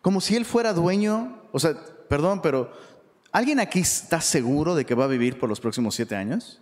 [0.01, 1.75] Como si él fuera dueño, o sea,
[2.09, 2.73] perdón, pero
[3.33, 6.61] ¿alguien aquí está seguro de que va a vivir por los próximos siete años?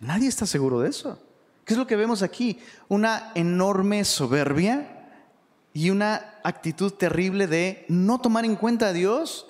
[0.00, 1.18] Nadie está seguro de eso.
[1.64, 2.58] ¿Qué es lo que vemos aquí?
[2.88, 5.08] Una enorme soberbia
[5.72, 9.46] y una actitud terrible de no tomar en cuenta a Dios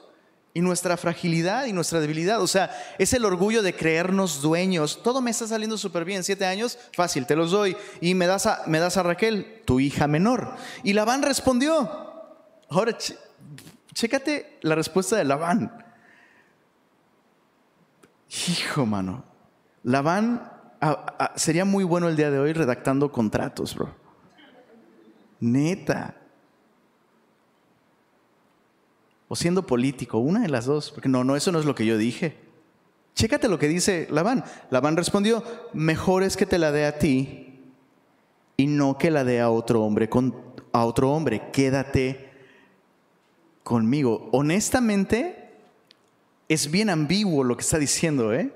[0.54, 2.40] y nuestra fragilidad y nuestra debilidad.
[2.40, 5.02] O sea, es el orgullo de creernos dueños.
[5.02, 6.24] Todo me está saliendo súper bien.
[6.24, 7.76] Siete años, fácil, te los doy.
[8.00, 10.56] Y me das a, Raquel, tu hija menor.
[10.82, 11.90] Y Labán respondió.
[12.70, 12.96] Ahora,
[13.96, 15.72] chécate la respuesta de Labán.
[18.48, 19.24] Hijo, mano.
[19.84, 20.52] Labán
[21.34, 23.94] sería muy bueno el día de hoy redactando contratos, bro.
[25.40, 26.14] Neta.
[29.28, 30.90] O siendo político, una de las dos.
[30.90, 32.36] Porque no, no, eso no es lo que yo dije.
[33.14, 34.44] Chécate lo que dice Labán.
[34.68, 37.72] Labán respondió, mejor es que te la dé a ti
[38.58, 40.34] y no que la dé a otro hombre, con,
[40.72, 41.50] a otro hombre.
[41.50, 42.25] Quédate
[43.66, 44.28] conmigo.
[44.30, 45.50] Honestamente,
[46.48, 48.52] es bien ambiguo lo que está diciendo, ¿eh?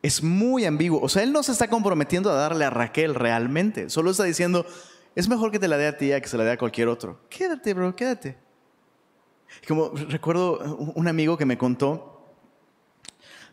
[0.00, 1.00] es muy ambiguo.
[1.02, 3.90] O sea, él no se está comprometiendo a darle a Raquel realmente.
[3.90, 4.64] Solo está diciendo,
[5.16, 6.86] es mejor que te la dé a ti a que se la dé a cualquier
[6.86, 7.18] otro.
[7.28, 8.36] Quédate, bro, quédate.
[9.66, 12.24] Como recuerdo un amigo que me contó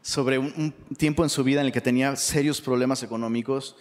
[0.03, 3.75] sobre un, tiempo en su vida en el que tenía serios problemas económicos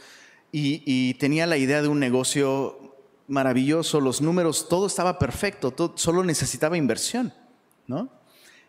[0.51, 2.92] y, tenía la idea de un negocio
[3.33, 7.33] maravilloso, los números, todo estaba perfecto, solo necesitaba inversión,
[7.87, 8.11] ¿no?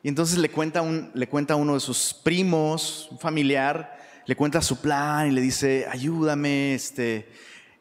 [0.02, 4.38] Y entonces le cuenta, un, le cuenta a uno de sus primos, un familiar, le
[4.38, 6.74] cuenta su plan y le dice, ayúdame.
[6.74, 7.30] Este.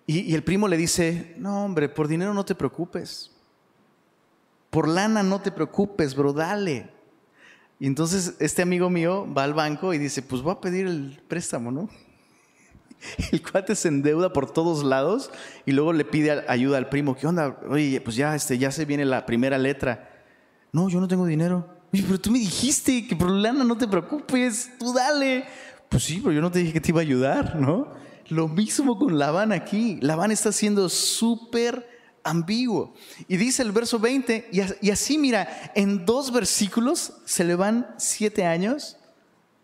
[0.06, 3.30] Y, y el primo le dice, no hombre, por dinero no te preocupes.
[4.70, 6.90] Por lana no te preocupes, bro, dale.
[7.78, 11.20] Y entonces este amigo mío va al banco y dice, pues voy a pedir el
[11.28, 11.88] préstamo, ¿no?
[13.32, 15.30] El cuate se endeuda por todos lados
[15.66, 17.16] y luego le pide ayuda al primo.
[17.16, 17.58] ¿Qué onda?
[17.68, 20.10] Oye, pues ya, este, ya se viene la primera letra.
[20.72, 21.66] No, yo no tengo dinero.
[21.92, 25.44] Oye, pero tú me dijiste que por lana no te preocupes, tú dale.
[25.88, 27.88] Pues sí, pero yo no te dije que te iba a ayudar, ¿no?
[28.28, 29.98] Lo mismo con Labán aquí.
[30.00, 31.86] Labán está siendo súper
[32.24, 32.94] ambiguo.
[33.28, 34.48] Y dice el verso 20,
[34.80, 38.96] y así mira, en dos versículos se le van siete años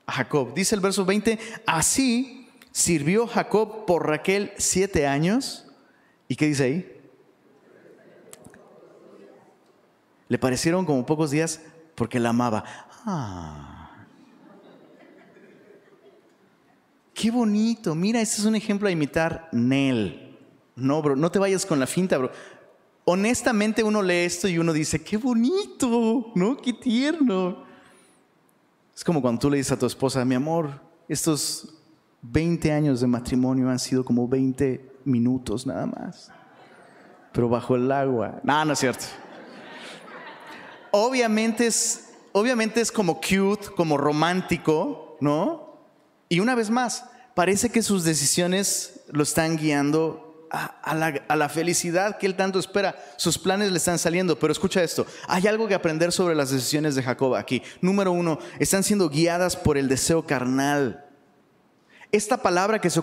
[0.07, 0.53] a Jacob.
[0.55, 2.38] Dice el verso 20, así
[2.79, 5.67] sirvió Jacob por Raquel siete años.
[6.29, 7.01] ¿Y qué dice ahí?
[10.29, 11.61] Le parecieron como pocos días,
[11.97, 12.65] porque la amaba.
[13.05, 14.07] Ah.
[17.13, 17.97] Qué bonito.
[17.97, 20.37] Mira, este es un ejemplo a imitar Nel.
[20.77, 22.31] No, bro, no te vayas con la finta, bro.
[23.05, 26.57] Honestamente uno lee esto y uno dice, qué bonito, ¿no?
[26.59, 27.65] Qué tierno.
[28.95, 31.78] Es como cuando tú le dices a tu esposa, mi amor, estos
[32.23, 36.31] 20 años de matrimonio han sido como 20 minutos nada más.
[37.33, 38.41] Pero bajo el agua.
[38.43, 39.05] No, no es cierto
[40.91, 45.79] obviamente es, obviamente es como cute, como romántico, ¿no?
[46.29, 47.05] Y una vez más,
[47.35, 52.59] parece que sus decisiones lo están guiando a, la, a, la, felicidad que él tanto
[52.59, 52.97] espera.
[53.17, 56.95] Sus planes le están saliendo, pero escucha esto, hay algo que aprender sobre las decisiones
[56.95, 57.63] de Jacob aquí.
[57.81, 61.08] Número uno, están siendo guiadas por el deseo carnal.
[62.11, 63.01] Esta palabra que se,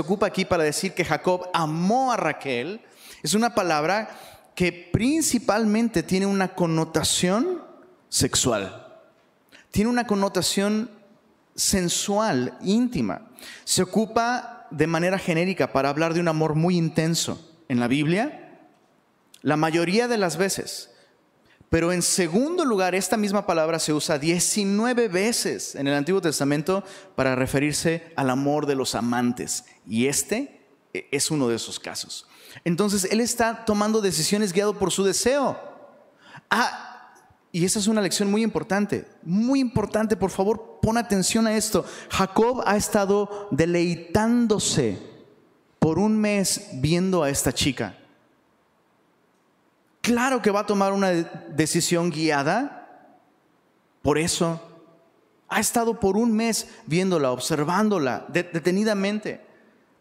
[0.00, 2.80] ocupa, aquí para decir que Jacob amó a Raquel
[3.22, 4.10] es una palabra
[4.56, 7.62] que principalmente tiene una connotación
[8.08, 9.00] sexual,
[9.70, 10.90] tiene una connotación
[11.54, 13.30] sensual, íntima.
[13.64, 18.58] Se ocupa de manera genérica para hablar de un amor muy intenso en la Biblia,
[19.42, 20.91] la mayoría de las veces.
[21.72, 26.84] Pero en segundo lugar, esta misma palabra se usa 19 veces en el Antiguo Testamento
[27.14, 29.64] para referirse al amor de los amantes.
[29.86, 32.26] Y este es uno de esos casos.
[32.66, 35.58] Entonces él está tomando decisiones guiado por su deseo.
[36.50, 37.14] Ah,
[37.50, 41.86] y esa es una lección muy importante, muy importante, por favor, pon atención a esto.
[42.10, 44.98] Jacob ha estado deleitándose
[45.78, 47.96] por un mes viendo a esta chica.
[50.02, 53.08] Claro que va a tomar una decisión guiada,
[54.02, 54.60] por eso
[55.48, 59.40] ha estado por un mes viéndola, observándola detenidamente.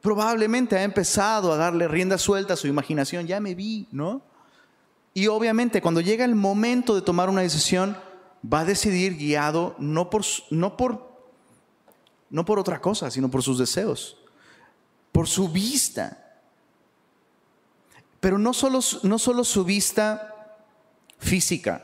[0.01, 4.23] Probablemente ha empezado a darle rienda suelta a su imaginación, ya me vi, ¿no?
[5.13, 7.95] Y obviamente cuando llega el momento de tomar una decisión,
[8.51, 11.15] va a decidir guiado no por, no por,
[12.31, 14.17] no por otra cosa, sino por sus deseos,
[15.11, 16.30] por su vista.
[18.21, 20.55] Pero no solo, su vista
[21.17, 21.83] física,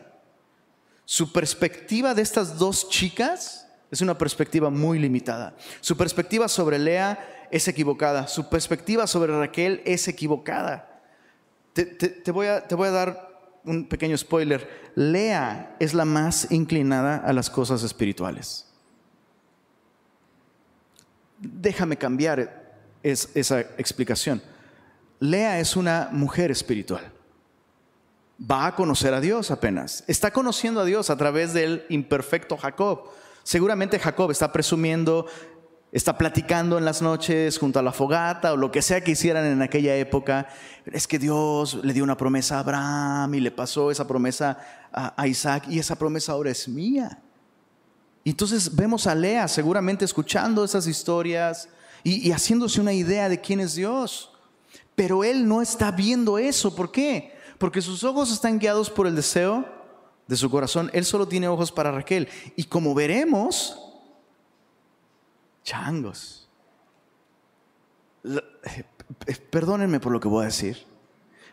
[1.03, 5.55] su perspectiva de estas dos chicas es una perspectiva muy limitada.
[5.81, 8.27] Su perspectiva sobre Lea es equivocada.
[8.27, 11.01] Su perspectiva sobre Raquel es equivocada.
[11.73, 14.91] te voy a dar un pequeño spoiler.
[14.93, 18.67] Lea es la más inclinada a las cosas espirituales.
[21.39, 24.39] Déjame cambiar esa explicación.
[25.19, 27.11] Lea es una mujer espiritual.
[28.39, 30.03] Va a conocer a Dios apenas.
[30.07, 33.09] Está conociendo a Dios a través del imperfecto Jacob.
[33.41, 35.25] Seguramente Jacob está presumiendo,
[35.91, 39.45] está platicando en las noches junto a la fogata o lo que sea que hicieran
[39.45, 40.49] en aquella época.
[40.85, 44.59] Es que Dios le dio una promesa a Abraham y le pasó esa promesa
[44.91, 47.19] a, Isaac y esa promesa ahora es mía.
[48.23, 51.69] Entonces vemos a Lea seguramente escuchando esas historias
[52.03, 54.36] y haciéndose una idea de quién es Dios.
[54.97, 56.75] Pero él no está viendo eso.
[56.75, 57.37] ¿Por qué?
[57.59, 59.63] Porque sus ojos están guiados por el deseo
[60.25, 60.89] de su corazón.
[60.91, 62.27] Él solo tiene ojos para Raquel.
[62.55, 63.77] Y como veremos,
[65.63, 66.49] changos.
[68.25, 68.83] Eh,
[69.51, 70.83] perdónenme por lo que voy a decir.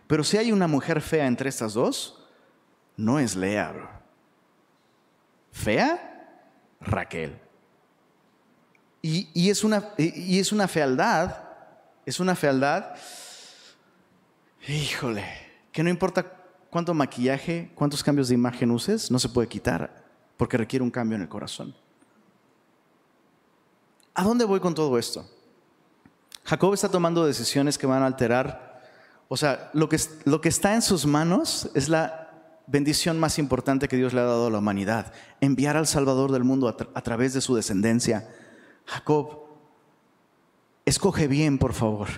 [0.06, 2.26] Pero si hay una mujer fea entre estas dos,
[2.96, 4.00] no es Lea.
[5.52, 6.40] ¿Fea?
[6.80, 7.38] Raquel.
[9.02, 11.36] Y, es una, y es una fealdad,
[12.06, 12.96] es una fealdad
[14.66, 15.24] Híjole,
[15.72, 16.24] que no importa
[16.70, 20.04] cuánto maquillaje, cuántos cambios de imagen uses, no se puede quitar
[20.38, 21.74] porque requiere un cambio en el corazón.
[24.14, 25.28] ¿A dónde voy con todo esto?
[26.44, 28.80] Jacob está tomando decisiones que van a alterar,
[29.28, 32.30] o sea, lo que, lo que está en sus manos es la
[32.66, 36.44] bendición más importante que Dios le ha dado a la humanidad, enviar al Salvador del
[36.44, 38.30] mundo a, a través de su descendencia.
[38.86, 39.44] Jacob,
[40.86, 42.08] escoge bien, por favor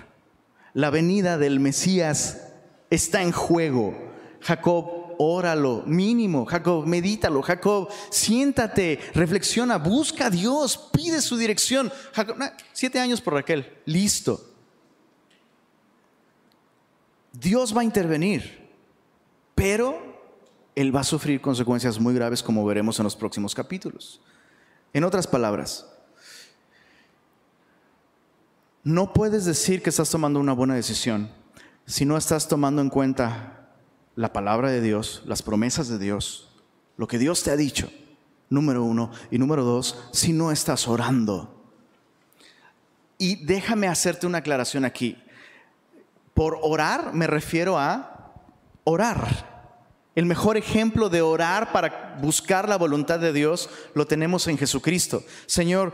[0.77, 2.51] la venida del Mesías
[2.91, 3.97] está en juego.
[4.41, 6.45] Jacob, óralo, mínimo.
[6.45, 7.41] Jacob, medítalo.
[7.41, 11.91] Jacob, siéntate, reflexiona, busca a Dios, pide su dirección.
[12.13, 12.37] Jacob,
[12.73, 14.39] siete años por Raquel, listo.
[17.33, 18.69] Dios va a intervenir,
[19.55, 19.97] pero
[20.75, 24.21] Él va a sufrir consecuencias muy graves como veremos en los próximos capítulos.
[24.93, 25.87] En otras palabras,
[28.83, 31.29] no puedes decir que estás tomando una buena decisión
[31.87, 33.69] si no estás tomando en cuenta
[34.15, 36.49] la palabra de Dios, las promesas de Dios,
[36.97, 37.89] lo que Dios te ha dicho,
[38.49, 39.09] número uno.
[39.31, 41.53] Y número dos, si no estás orando.
[43.17, 45.17] Y déjame hacerte una aclaración aquí.
[46.33, 48.33] Por orar me refiero a
[48.83, 49.55] orar.
[50.13, 55.23] El mejor ejemplo de orar para buscar la voluntad de Dios lo tenemos en Jesucristo.
[55.45, 55.93] Señor,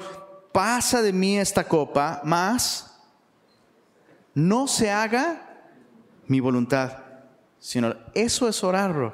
[0.53, 2.93] pasa de mí esta copa, más
[4.33, 5.69] no se haga
[6.27, 6.97] mi voluntad,
[7.59, 9.13] sino eso es orarlo.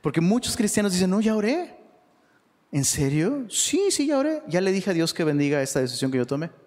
[0.00, 1.76] Porque muchos cristianos dicen, no, ya oré.
[2.70, 3.46] ¿En serio?
[3.48, 4.42] Sí, sí, ya oré.
[4.48, 6.50] Ya le dije a Dios que bendiga esta decisión que yo tomé.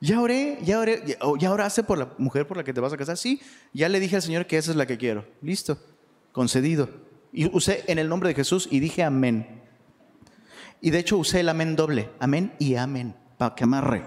[0.00, 2.96] Ya oré, ya oré, ya oraste por la mujer por la que te vas a
[2.96, 3.16] casar.
[3.16, 3.40] Sí,
[3.72, 5.26] ya le dije al Señor que esa es la que quiero.
[5.42, 5.76] Listo,
[6.30, 6.88] concedido.
[7.32, 9.60] Y usé en el nombre de Jesús y dije amén.
[10.80, 14.04] Y de hecho usé el amén doble, amén y amén, para que amarre.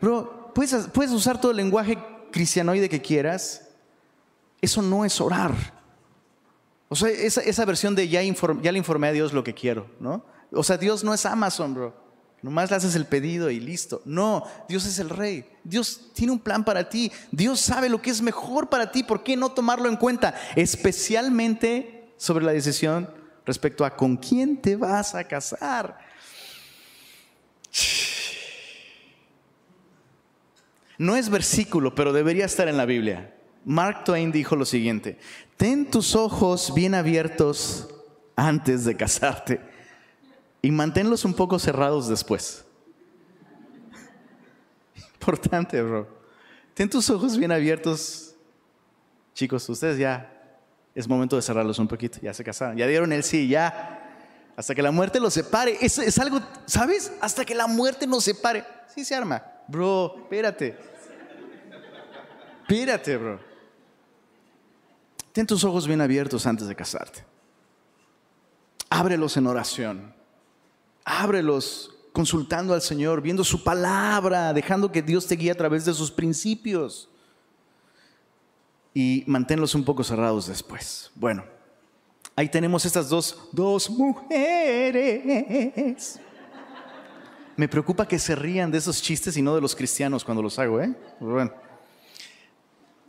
[0.00, 1.98] Bro, puedes, puedes usar todo el lenguaje
[2.30, 3.68] cristianoide que quieras,
[4.60, 5.52] eso no es orar.
[6.88, 9.86] O sea, esa, esa versión de ya, ya le informé a Dios lo que quiero,
[10.00, 10.24] ¿no?
[10.52, 12.04] O sea, Dios no es Amazon, bro.
[12.42, 14.02] Nomás le haces el pedido y listo.
[14.04, 15.46] No, Dios es el rey.
[15.64, 17.10] Dios tiene un plan para ti.
[17.30, 19.02] Dios sabe lo que es mejor para ti.
[19.02, 20.34] ¿Por qué no tomarlo en cuenta?
[20.54, 23.08] Especialmente sobre la decisión
[23.44, 25.98] respecto a con quién te vas a casar.
[30.96, 33.34] No es versículo, pero debería estar en la Biblia.
[33.64, 35.18] Mark Twain dijo lo siguiente,
[35.56, 37.88] ten tus ojos bien abiertos
[38.36, 39.60] antes de casarte
[40.60, 42.64] y manténlos un poco cerrados después.
[45.14, 46.06] Importante, bro.
[46.74, 48.34] Ten tus ojos bien abiertos.
[49.32, 50.33] Chicos, ustedes ya
[50.94, 52.18] es momento de cerrarlos un poquito.
[52.22, 54.00] Ya se casaron, ya dieron el sí, ya.
[54.56, 55.76] Hasta que la muerte los separe.
[55.80, 57.12] Es, es algo, ¿sabes?
[57.20, 58.64] Hasta que la muerte nos separe.
[58.94, 59.42] Sí se arma.
[59.66, 60.78] Bro, espérate.
[62.62, 63.40] Espérate, bro.
[65.32, 67.24] Ten tus ojos bien abiertos antes de casarte.
[68.88, 70.14] Ábrelos en oración.
[71.04, 75.92] Ábrelos consultando al Señor, viendo su palabra, dejando que Dios te guíe a través de
[75.92, 77.08] sus principios
[78.94, 81.10] y manténlos un poco cerrados después.
[81.16, 81.44] Bueno,
[82.36, 85.18] ahí tenemos estas dos, dos mujeres.
[87.56, 90.58] Me preocupa que se rían de esos chistes y no de los cristianos cuando los
[90.58, 90.94] hago, ¿eh?
[91.20, 91.52] Bueno,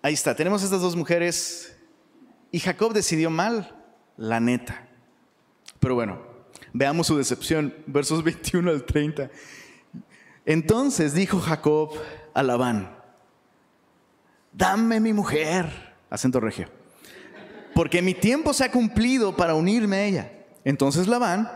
[0.01, 1.75] ahí está, tenemos estas dos mujeres
[2.51, 3.75] y Jacob decidió mal,
[4.17, 4.87] la neta.
[5.79, 6.19] Pero bueno,
[6.73, 9.29] veamos su decepción, versos 21 al 30.
[10.45, 11.91] Entonces dijo Jacob
[12.33, 12.94] a Labán,
[14.55, 16.67] dame mi mujer, acento regio,
[17.73, 20.31] porque mi tiempo se ha cumplido para unirme a ella.
[20.63, 21.49] Entonces Labán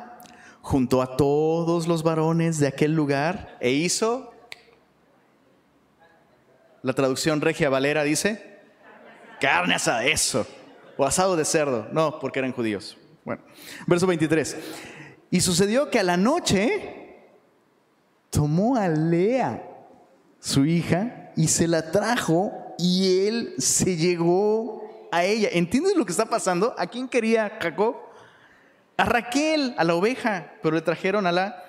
[0.62, 4.34] juntó a todos los varones de aquel lugar e hizo,
[6.84, 8.60] la traducción regia valera dice,
[9.39, 10.45] carne asada, eso,
[10.97, 12.97] o asado de cerdo, no, porque eran judíos.
[13.24, 13.41] Bueno,
[13.88, 14.58] verso 23.
[15.32, 17.36] Y sucedió que a la noche
[18.30, 19.64] tomó a Lea,
[20.39, 25.50] su hija, y se la trajo y él se llegó a ella.
[25.52, 26.74] ¿Entiendes lo que está pasando?
[26.78, 27.98] ¿A quién quería Jacob?
[28.96, 31.62] A Raquel, a la oveja, pero le trajeron a la,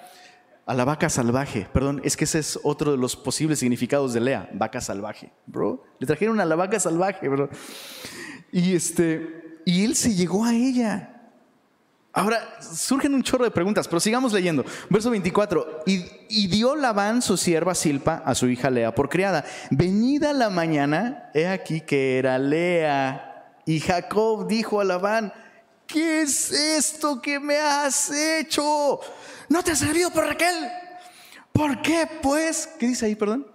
[0.66, 1.66] a la vaca salvaje.
[1.72, 5.82] Perdón, es que ese es otro de los posibles significados de Lea, vaca salvaje, bro.
[5.98, 7.50] Le trajeron a la vaca salvaje, bro.
[8.52, 11.19] Y este, y él se llegó a ella.
[12.12, 14.64] Ahora, surgen un chorro de preguntas, pero sigamos leyendo.
[14.88, 15.84] Verso 24.
[15.86, 19.44] Y, dio Labán su sierva Silpa a su hija Lea por criada.
[19.70, 23.54] Venida la mañana, he aquí que era Lea.
[23.64, 25.32] Y Jacob dijo a Labán,
[25.86, 28.98] ¿qué es esto que me has hecho?
[29.48, 30.68] ¿No te has servido por Raquel?
[31.52, 32.68] ¿Por qué pues?
[32.78, 33.46] ¿Qué dice ahí, perdón?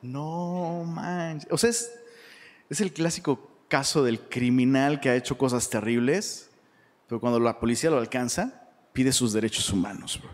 [0.00, 1.50] No manches.
[1.50, 6.47] O sea, es el clásico caso del criminal que ha hecho cosas terribles
[7.08, 10.30] pero cuando la policía lo alcanza, pide sus derechos humanos, bro.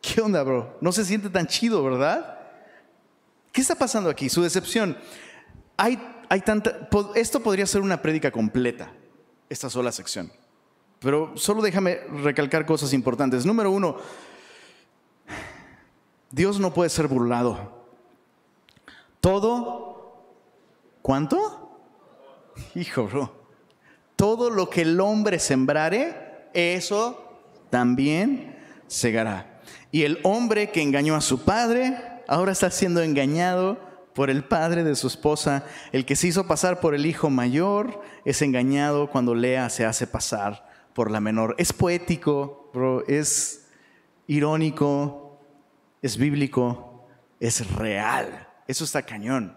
[0.00, 0.76] ¿Qué onda, bro?
[0.80, 2.40] No se siente tan chido, ¿verdad?
[3.52, 4.28] ¿Qué está pasando aquí?
[4.28, 4.98] Su decepción.
[5.76, 5.98] Hay,
[6.28, 8.90] hay tanta, esto podría ser una prédica completa,
[9.48, 10.32] esta sola sección.
[10.98, 13.46] Pero solo déjame recalcar cosas importantes.
[13.46, 13.98] Número uno,
[16.32, 17.86] Dios no puede ser burlado.
[19.20, 20.24] Todo,
[21.02, 21.78] ¿cuánto?
[22.74, 23.35] Hijo, bro
[24.16, 27.40] todo lo que el hombre sembrare, eso
[27.70, 28.56] también
[28.86, 29.60] segará.
[29.92, 31.96] Y el hombre que engañó a su padre,
[32.26, 33.78] ahora está siendo engañado
[34.14, 35.64] por el padre de su esposa.
[35.92, 40.06] El que se hizo pasar por el hijo mayor es engañado cuando Lea se hace
[40.06, 41.54] pasar por la menor.
[41.58, 42.72] Es poético,
[43.06, 43.66] es
[44.26, 45.38] irónico,
[46.00, 47.06] es bíblico,
[47.38, 48.48] es real.
[48.66, 49.56] Eso está cañón.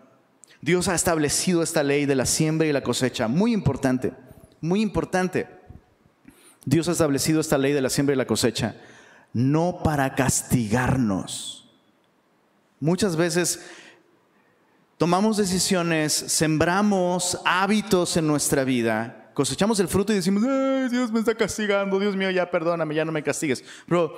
[0.61, 4.11] Dios ha establecido esta ley de la siembra y la cosecha, muy importante.
[4.61, 5.47] Muy importante.
[6.65, 8.75] Dios ha establecido esta ley de la siembra y la cosecha
[9.33, 11.69] no para castigarnos.
[12.79, 13.65] Muchas veces
[14.97, 20.43] tomamos decisiones, sembramos hábitos en nuestra vida, cosechamos el fruto y decimos,
[20.89, 23.63] Dios me está castigando, Dios mío, ya perdóname, ya no me castigues.
[23.87, 24.15] Pero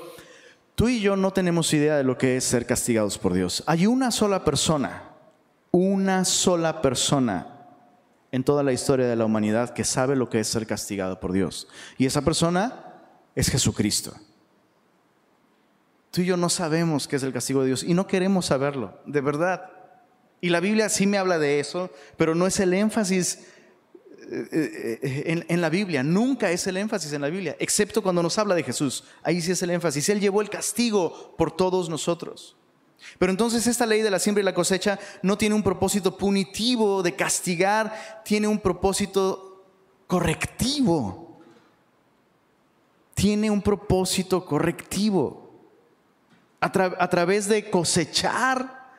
[0.75, 3.63] tú y yo no tenemos idea de lo que es ser castigados por Dios.
[3.65, 5.03] Hay una sola persona,
[5.71, 7.50] una sola persona
[8.31, 11.33] en toda la historia de la humanidad que sabe lo que es ser castigado por
[11.33, 11.67] Dios.
[11.97, 12.85] Y esa persona
[13.35, 14.13] es Jesucristo.
[16.11, 18.99] Tú y yo no sabemos qué es el castigo de Dios y no queremos saberlo,
[19.05, 19.69] de verdad.
[20.41, 23.39] Y la Biblia sí me habla de eso, pero no es el énfasis
[24.31, 28.23] eh, eh, en, en, la Biblia, nunca es el énfasis en la Biblia, excepto cuando
[28.23, 29.03] nos habla de Jesús.
[29.23, 30.07] Ahí sí es el énfasis.
[30.09, 32.55] Él llevó el castigo por todos nosotros.
[33.17, 37.03] Pero entonces esta ley de la siembra y la cosecha no tiene un propósito punitivo
[37.03, 39.63] de castigar, tiene un propósito
[40.07, 41.39] correctivo.
[43.13, 45.49] Tiene un propósito correctivo.
[46.59, 48.91] A, través de cosechar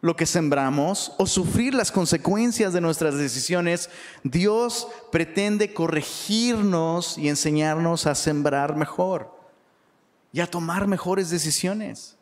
[0.00, 3.88] lo que sembramos o sufrir las consecuencias de nuestras decisiones,
[4.22, 9.34] Dios pretende corregirnos y enseñarnos a sembrar mejor
[10.32, 12.17] y a tomar mejores decisiones.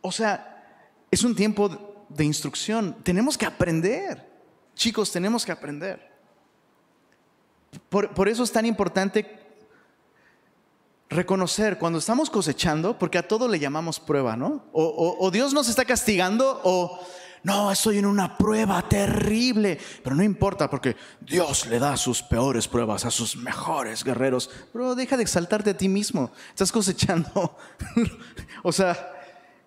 [0.00, 2.96] O sea, es un tiempo de instrucción.
[3.02, 4.26] Tenemos que aprender.
[4.74, 6.08] Chicos, tenemos que aprender.
[7.88, 9.38] Por, eso es tan importante
[11.10, 14.64] reconocer cuando estamos cosechando, porque a todo le llamamos prueba, ¿no?
[14.72, 16.98] O, Dios nos está castigando o
[17.44, 22.66] no, estoy en una prueba terrible, pero no importa porque Dios le da sus peores
[22.66, 24.50] pruebas a sus mejores guerreros.
[24.72, 26.32] Pero deja de exaltarte a ti mismo.
[26.50, 27.56] Estás cosechando.
[28.62, 29.17] o sea,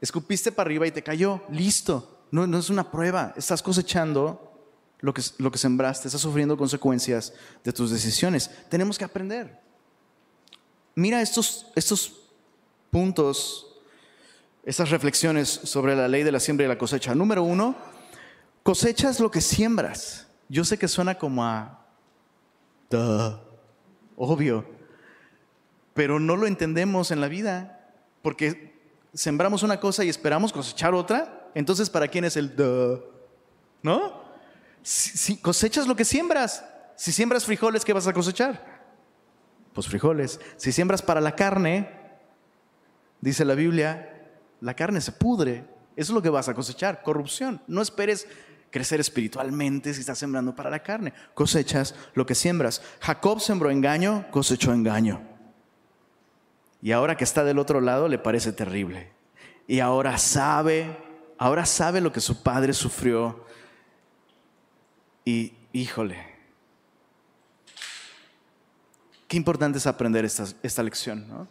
[0.01, 2.25] escupiste para arriba y te cayó, listo.
[2.31, 4.51] No, es una prueba, estás cosechando
[4.99, 7.33] lo que, sembraste, estás sufriendo consecuencias
[7.63, 8.49] de tus decisiones.
[8.69, 9.59] Tenemos que aprender.
[10.95, 11.65] Mira estos,
[12.89, 13.79] puntos,
[14.63, 17.15] estas reflexiones sobre la ley de la siembra y la cosecha.
[17.15, 17.75] Número uno,
[18.63, 20.27] cosechas lo que siembras.
[20.49, 21.85] Yo sé que suena como a...
[24.15, 24.65] obvio,
[25.93, 28.70] pero no lo entendemos en la vida, porque
[29.13, 33.01] sembramos una cosa y esperamos cosechar otra, entonces ¿para quién es el duh?
[33.83, 34.21] ¿No?
[34.83, 38.81] Si, cosechas lo que siembras, si siembras frijoles, ¿qué vas a cosechar?
[39.73, 40.39] Pues frijoles.
[40.57, 41.89] Si siembras para la carne,
[43.19, 44.27] dice la Biblia,
[44.59, 45.65] la carne se pudre.
[45.95, 47.61] Eso es lo que vas a cosechar, corrupción.
[47.67, 48.27] No esperes
[48.71, 51.13] crecer espiritualmente si estás sembrando para la carne.
[51.33, 52.81] Cosechas lo que siembras.
[53.01, 55.30] Jacob sembró engaño, cosechó engaño.
[56.81, 59.11] Y ahora que está del otro lado le parece terrible.
[59.67, 60.97] Y ahora sabe,
[61.37, 63.45] ahora sabe lo que su padre sufrió.
[65.23, 66.17] Y híjole,
[69.27, 71.47] qué importante es aprender esta, esta lección, ¿no?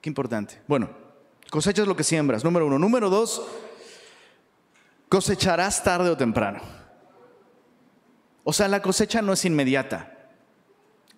[0.00, 0.62] Qué importante.
[0.68, 0.90] Bueno,
[1.50, 2.78] cosechas lo que siembras, número uno.
[2.78, 3.42] Número dos,
[5.08, 6.60] cosecharás tarde o temprano.
[8.44, 10.14] O sea, la cosecha no es inmediata.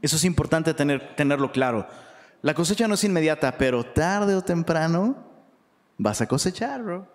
[0.02, 1.86] Eso es importante tener, tenerlo claro.
[2.42, 5.16] La cosecha no es inmediata, pero tarde o temprano
[5.98, 7.06] vas a cosechar, bro.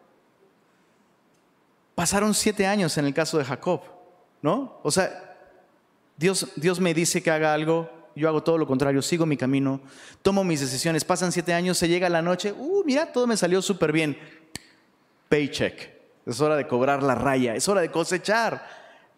[1.96, 3.82] Pasaron siete años en el caso de Jacob,
[4.42, 4.80] ¿no?
[4.84, 5.38] O sea,
[6.18, 9.82] Dios, Dios me dice que haga algo, yo hago todo lo contrario, sigo mi camino,
[10.22, 13.62] tomo mis decisiones, pasan siete años, se llega la noche, uh, mira, todo me salió
[13.62, 14.18] súper bien.
[15.30, 15.96] Paycheck.
[16.26, 18.68] Es hora de cobrar la raya, es hora de cosechar.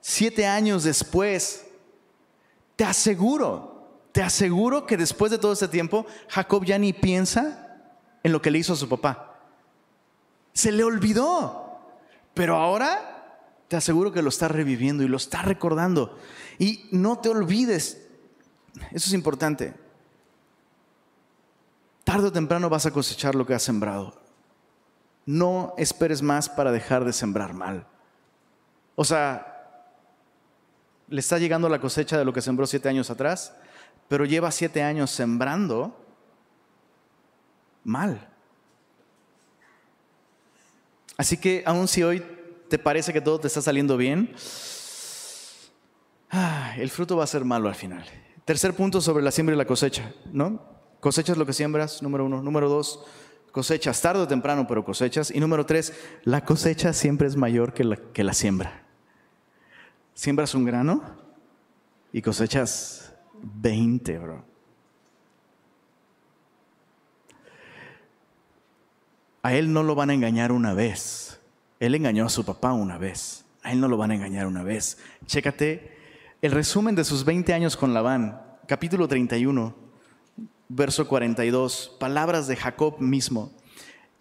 [0.02, 1.66] Siete años después,
[2.76, 3.77] te aseguro,
[4.18, 7.78] te aseguro que después de todo este tiempo, Jacob ya ni piensa
[8.24, 9.40] en lo que le hizo a su papá.
[10.54, 11.78] Se le olvidó.
[12.34, 16.18] Pero ahora te aseguro que lo está reviviendo y lo está recordando.
[16.58, 18.08] Y no te olvides,
[18.90, 19.76] eso es importante.
[22.04, 24.20] Tarde o temprano vas a cosechar lo que has sembrado
[25.28, 27.86] no esperes más para dejar de sembrar mal.
[28.96, 29.84] O sea,
[31.08, 33.54] le está llegando la cosecha de lo que sembró siete años atrás,
[34.08, 35.98] pero lleva siete años sembrando
[37.84, 38.30] mal.
[41.18, 42.24] Así que aun si hoy
[42.70, 44.36] te parece que todo te está saliendo bien,
[46.78, 48.06] el fruto va a ser malo al final.
[48.46, 50.62] Tercer punto sobre la siembra y la cosecha, ¿no?
[51.00, 52.42] Cosechas lo que siembras, número uno.
[52.42, 53.04] Número dos,
[53.52, 55.32] cosechas tarde o temprano, pero cosechas.
[55.32, 55.94] Y número tres,
[56.24, 58.84] la cosecha siempre es mayor que la, que la siembra.
[60.14, 61.04] Siembras un grano
[62.12, 63.07] y cosechas
[63.42, 64.46] 20, bro.
[69.44, 71.40] A él no lo van a engañar una vez.
[71.80, 73.46] Él engañó a su papá una vez.
[73.64, 74.98] A él no lo van a engañar una vez.
[75.26, 75.96] Chécate
[76.42, 79.88] el resumen de sus 20 años con Labán, capítulo 31
[80.70, 83.52] verso 42, palabras de Jacob mismo.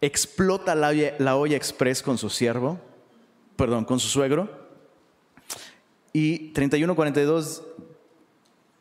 [0.01, 2.79] Explota la olla, la express con su siervo,
[3.57, 4.67] perdón, con su suegro.
[6.12, 7.62] Y 31.42,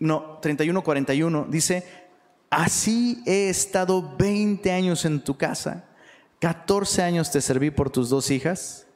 [0.06, 1.86] no, 31.41 dice,
[2.49, 5.86] así he estado 20 años en tu casa,
[6.39, 8.88] 14 años te serví por tus dos hijas,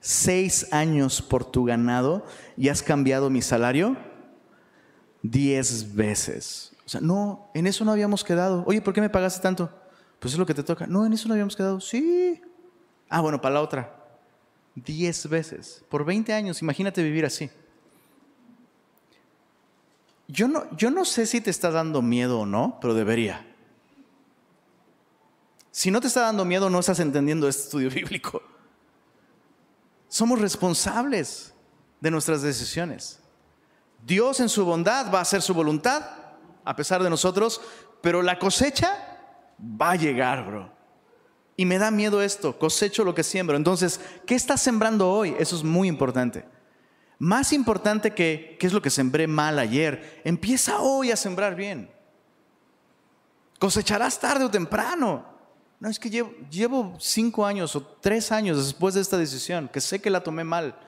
[0.00, 2.24] 6 años por tu ganado
[2.56, 3.96] y has cambiado mi salario
[5.22, 6.72] 10 veces.
[6.86, 8.64] O sea, no, en eso no habíamos quedado.
[8.66, 9.70] Oye, ¿por qué me pagaste tanto?
[10.18, 10.86] Pues es lo que te toca.
[10.86, 11.80] No, en eso no habíamos quedado.
[11.80, 12.40] Sí.
[13.08, 13.94] Ah, bueno, para la otra.
[14.74, 15.84] Diez veces.
[15.88, 17.50] Por 20 años, imagínate vivir así.
[20.28, 23.46] Yo no, yo no sé si te está dando miedo o no, pero debería.
[25.70, 28.42] Si no te está dando miedo, no estás entendiendo este estudio bíblico.
[30.08, 31.54] Somos responsables
[32.00, 33.20] de nuestras decisiones.
[34.04, 36.04] Dios en su bondad va a hacer su voluntad
[36.64, 37.60] a pesar de nosotros,
[38.02, 38.92] pero la cosecha
[39.58, 40.70] va a llegar, bro.
[41.56, 43.56] Y me da miedo esto, cosecho lo que siembro.
[43.56, 45.34] Entonces, ¿qué estás sembrando hoy?
[45.38, 46.44] Eso es muy importante.
[47.18, 51.90] Más importante que qué es lo que sembré mal ayer, empieza hoy a sembrar bien.
[53.58, 55.26] Cosecharás tarde o temprano.
[55.80, 59.80] No, es que llevo, llevo cinco años o tres años después de esta decisión, que
[59.80, 60.78] sé que la tomé mal.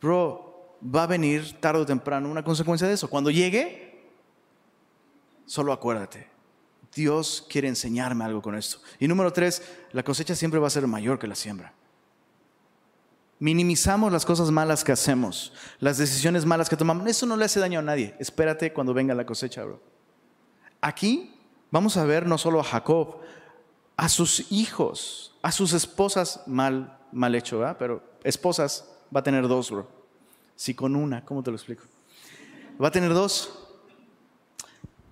[0.00, 3.08] Bro, va a venir tarde o temprano una consecuencia de eso.
[3.08, 3.86] Cuando llegue,
[5.46, 6.28] Solo acuérdate,
[6.92, 8.78] Dios quiere enseñarme algo con esto.
[8.98, 9.62] Y número tres,
[9.92, 11.72] la cosecha siempre va a ser mayor que la siembra.
[13.38, 17.06] Minimizamos las cosas malas que hacemos, las decisiones malas que tomamos.
[17.06, 18.14] Eso no le hace daño a nadie.
[18.18, 19.80] Espérate cuando venga la cosecha, bro.
[20.80, 21.34] Aquí
[21.70, 23.18] vamos a ver no solo a Jacob,
[23.96, 27.76] a sus hijos, a sus esposas, mal, mal hecho, ¿verdad?
[27.78, 29.86] Pero esposas va a tener dos, bro.
[30.54, 31.82] Si con una, ¿cómo te lo explico?
[32.82, 33.58] Va a tener dos.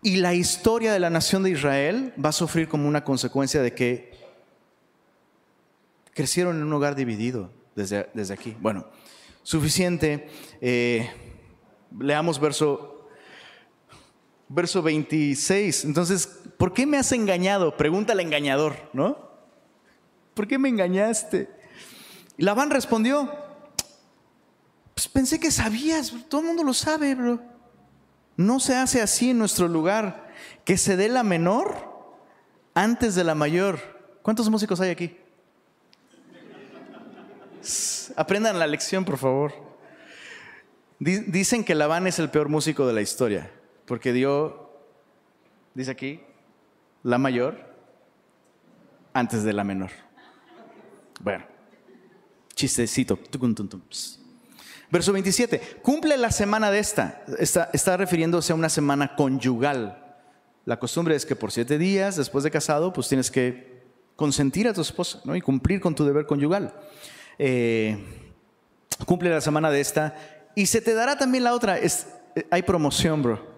[0.02, 3.74] Y la historia de la nación de Israel va a sufrir como una consecuencia de
[3.74, 4.14] que
[6.14, 8.56] crecieron en un hogar dividido desde, aquí.
[8.60, 8.86] Bueno,
[9.42, 10.28] suficiente.
[10.60, 11.10] Eh,
[11.98, 13.08] leamos verso,
[14.48, 15.84] verso 26.
[15.84, 17.76] Entonces, ¿por qué me has engañado?
[17.76, 19.18] Pregunta al engañador, ¿no?
[20.34, 21.48] ¿Por qué me engañaste?
[22.36, 23.32] Labán respondió,
[24.94, 27.40] pues pensé que sabías, todo el mundo lo sabe, bro.
[28.36, 30.32] No se hace así en nuestro lugar,
[30.64, 31.94] que se dé la menor
[32.74, 33.78] antes de la mayor.
[34.22, 35.16] ¿Cuántos músicos hay aquí?
[38.16, 39.52] Aprendan la lección, por favor.
[40.98, 43.50] Dicen que Labán es el peor músico de la historia,
[43.84, 44.70] porque dio,
[45.74, 46.20] dice aquí,
[47.02, 47.74] la mayor
[49.12, 49.90] antes de la menor.
[51.20, 51.44] Bueno,
[52.54, 53.18] chistecito.
[54.90, 57.24] Verso 27, cumple la semana de esta.
[57.38, 60.00] Está, refiriéndose a una semana conyugal.
[60.64, 63.82] La costumbre es que por siete días después de casado, pues tienes que
[64.16, 65.34] consentir a tu esposa ¿no?
[65.34, 66.72] y cumplir con tu deber conyugal.
[67.38, 67.98] Eh,
[69.06, 70.16] cumple la semana de esta
[70.54, 71.78] y se te dará también la otra.
[71.78, 73.54] Es, eh, hay promoción, bro.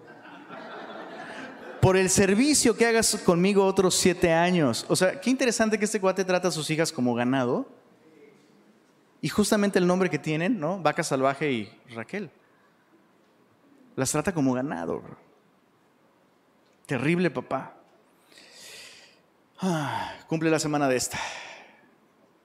[1.81, 4.85] Por el servicio que hagas conmigo otros siete años.
[4.89, 7.67] O sea, qué interesante que este cuate trata a sus hijas como ganado.
[9.21, 10.79] Y justamente el nombre que tienen, ¿no?
[10.79, 12.29] Vaca Salvaje y Raquel.
[13.95, 15.17] Las trata como ganado, bro.
[16.85, 17.73] Terrible papá.
[19.59, 21.19] Ah, cumple la semana de esta.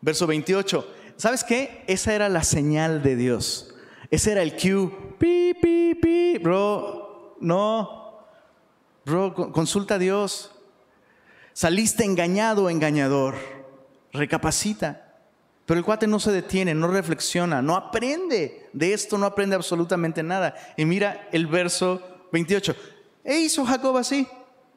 [0.01, 1.02] Verso 28.
[1.23, 1.85] ¿Sabes qué?
[1.87, 3.73] Esa era la señal de Dios.
[4.11, 4.91] Ese era el cue.
[5.21, 6.39] Pi, pi, pi.
[6.39, 8.27] Bro, no.
[9.07, 10.51] Bro, consulta a Dios.
[11.53, 13.37] Saliste engañado engañador.
[14.13, 15.15] Recapacita.
[15.65, 18.69] Pero el cuate no se detiene, no reflexiona, no aprende.
[18.73, 20.57] De esto no aprende absolutamente nada.
[20.77, 22.03] Y mira el verso
[22.33, 22.75] 28.
[23.23, 24.27] E hizo Jacob así.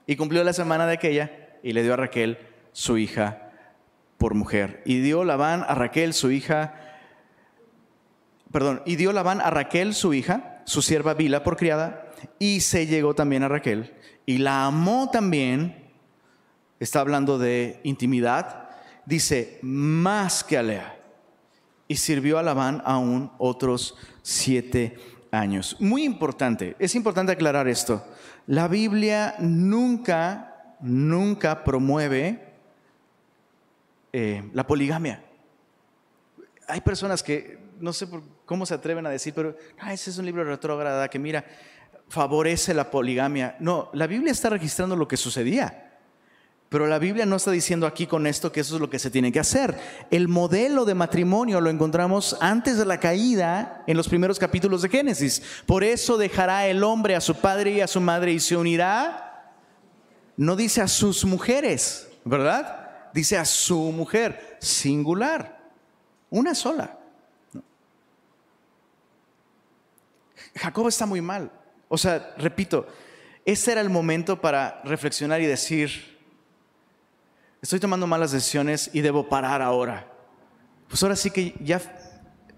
[0.06, 2.38] Y cumplió la semana de aquella y le dio a Raquel
[2.72, 3.45] su hija
[4.18, 4.82] por mujer.
[4.86, 6.74] Y dio Labán a Raquel, su hija,
[8.52, 12.88] perdón, y dio Labán a Raquel, su hija, su sierva Bila por criada, y se
[12.88, 13.94] llegó también a Raquel,
[14.26, 15.92] y la amó también,
[16.80, 18.70] está hablando de intimidad,
[19.06, 20.98] dice, más que a.
[21.88, 24.98] Y sirvió a Labán aún otros siete
[25.32, 25.78] años.
[25.80, 28.04] Muy importante, es importante aclarar esto.
[28.48, 32.55] La Biblia nunca, nunca promueve
[34.18, 35.26] eh, la poligamia.
[36.70, 40.18] Hay personas que no sé por cómo se atreven a decir, pero ah, ese es
[40.18, 41.44] un libro retrógrada que mira,
[42.08, 43.58] favorece la poligamia.
[43.60, 45.98] No, la Biblia está registrando lo que sucedía.
[46.70, 49.12] Pero la Biblia no está diciendo aquí con esto que eso es lo que se
[49.12, 49.78] tiene que hacer.
[50.10, 54.88] El modelo de matrimonio lo encontramos antes de la caída en los primeros capítulos de
[54.88, 55.44] Génesis.
[55.66, 59.52] Por eso dejará el hombre a su padre y a su madre y se unirá,
[60.38, 62.85] no dice a sus mujeres, ¿verdad?
[63.16, 65.72] Dice a su mujer, singular,
[66.30, 67.00] una sola.
[70.54, 71.50] Jacob está muy mal.
[71.88, 72.86] O sea, repito,
[73.46, 76.20] ese era el momento para reflexionar y decir,
[77.62, 80.12] estoy tomando malas decisiones y debo parar ahora.
[80.90, 81.82] Pues ahora sí que ya,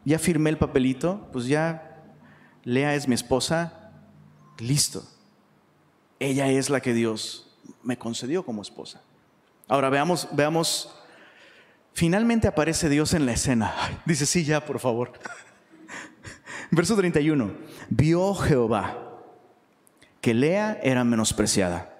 [0.05, 2.01] ya firmé el papelito, pues ya
[2.63, 3.91] Lea es mi esposa,
[4.57, 5.07] listo.
[6.17, 9.03] Ella es la que Dios me concedió como esposa.
[9.67, 10.95] Ahora veamos, veamos,
[11.93, 13.73] finalmente aparece Dios en la escena.
[14.05, 15.11] dice, sí, ya, por favor.
[16.71, 17.51] Verso 31.
[17.89, 19.03] Vio Jehová
[20.21, 21.93] que Lea era menospreciada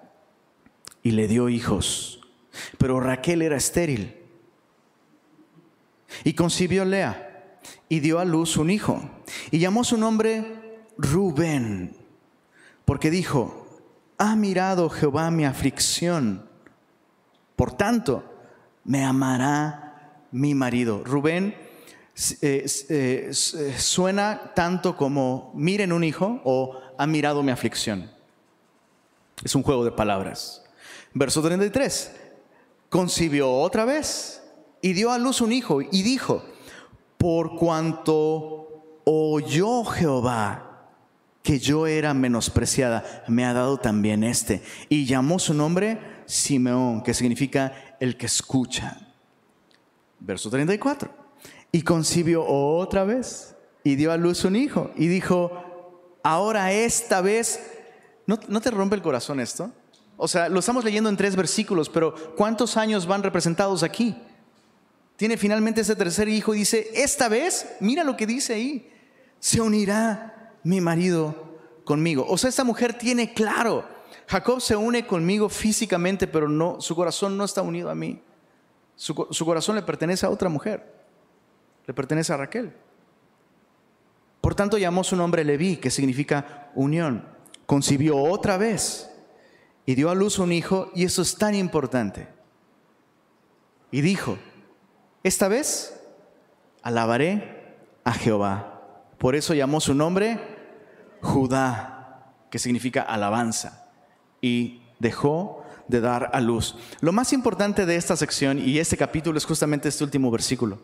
[1.04, 2.20] y le dio hijos,
[2.78, 4.16] pero Raquel era estéril.
[6.24, 7.60] Y concibió Lea
[7.90, 9.02] y dio a luz un hijo
[9.52, 11.96] y llamó su nombre Rubén,
[12.86, 13.82] porque dijo,
[14.18, 16.47] ha mirado Jehová mi aflicción
[17.58, 18.24] por tanto,
[18.86, 21.04] me amará mi marido.
[21.04, 21.56] Rubén
[22.42, 28.12] eh, eh, eh, suena tanto como miren un hijo o ha mirado mi aflicción.
[29.44, 30.64] Es un juego de palabras.
[31.16, 32.16] Verso 33.
[32.90, 34.44] Concibió otra vez
[34.82, 36.46] y dio a luz un hijo y dijo,
[37.18, 40.64] por cuanto oyó Jehová
[41.42, 44.62] que yo era menospreciada, me ha dado también este.
[44.90, 49.00] Y llamó su nombre Simeón, que significa el que escucha.
[50.20, 51.10] Verso 34.
[51.72, 57.60] Y concibió otra vez y dio a luz un hijo y dijo, ahora esta vez,
[58.26, 59.72] ¿no, ¿no te rompe el corazón esto?
[60.18, 64.16] O sea, lo estamos leyendo en tres versículos, pero ¿cuántos años van representados aquí?
[65.16, 68.92] Tiene finalmente ese tercer hijo y dice, esta vez, mira lo que dice ahí,
[69.40, 71.48] se unirá mi marido
[71.84, 72.26] conmigo.
[72.28, 73.88] O sea, esta mujer tiene claro,
[74.28, 78.22] Jacob se une conmigo físicamente, pero no, su corazón no está unido a mí.
[78.96, 80.84] Su, corazón le pertenece a otra mujer,
[81.86, 82.74] le pertenece a Raquel.
[84.42, 87.26] Por tanto llamó su nombre Leví, que significa unión.
[87.66, 89.10] Concibió otra vez
[89.86, 92.28] y dio a luz un hijo, y eso es tan importante.
[93.92, 94.38] Y dijo,
[95.24, 96.02] esta vez
[96.82, 98.82] alabaré a Jehová.
[99.18, 100.40] Por eso llamó su nombre
[101.22, 103.87] Judá, que significa alabanza
[104.42, 106.76] y dejó de dar a luz.
[107.02, 110.80] Lo más importante de esta sección y este capítulo es justamente este último versículo.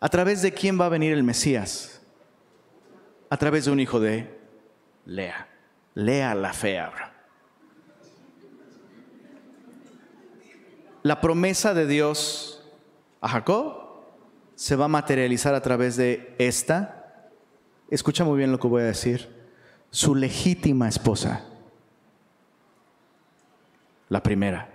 [0.00, 2.00] ¿A través de quién va a venir el Mesías?
[3.30, 4.38] A través de un hijo de
[5.06, 5.48] Lea.
[5.94, 7.12] Lea la fe ahora.
[11.02, 12.64] La promesa de Dios
[13.20, 13.82] a Jacob
[14.54, 17.30] se va a materializar a través de esta,
[17.90, 19.28] escucha muy bien lo que voy a decir,
[19.90, 21.44] su legítima esposa,
[24.12, 24.68] la primera.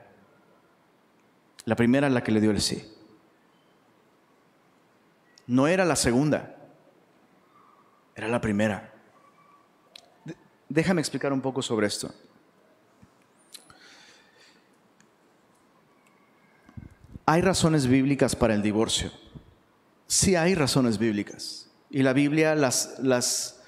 [1.66, 2.92] La primera la que le dio el sí.
[5.46, 6.56] No era la segunda,
[8.16, 8.92] era la primera.
[10.68, 12.12] Déjame explicar un poco sobre esto.
[17.28, 19.12] ¿Hay razones bíblicas para el divorcio?
[20.08, 21.70] Sí hay razones bíblicas.
[21.92, 23.62] Y la Biblia las, las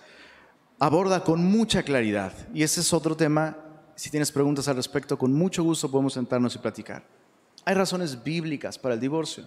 [0.79, 2.33] aborda con mucha claridad.
[2.55, 3.68] Y ese es otro tema.
[3.99, 7.03] Si tienes preguntas al respecto, con mucho gusto podemos sentarnos y platicar.
[7.65, 9.45] Hay razones bíblicas para el divorcio.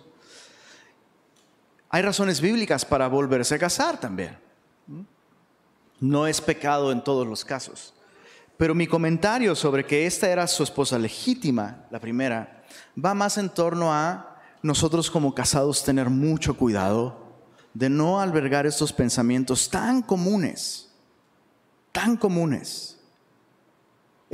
[1.88, 4.36] Hay razones bíblicas para volverse a casar también.
[6.00, 7.94] No es pecado en todos los casos.
[8.59, 12.62] Pero mi comentario sobre que esta era su esposa legítima, la primera,
[13.03, 17.40] va más en torno a nosotros como casados tener mucho cuidado
[17.72, 20.90] de no albergar estos pensamientos tan comunes,
[21.90, 22.98] tan comunes.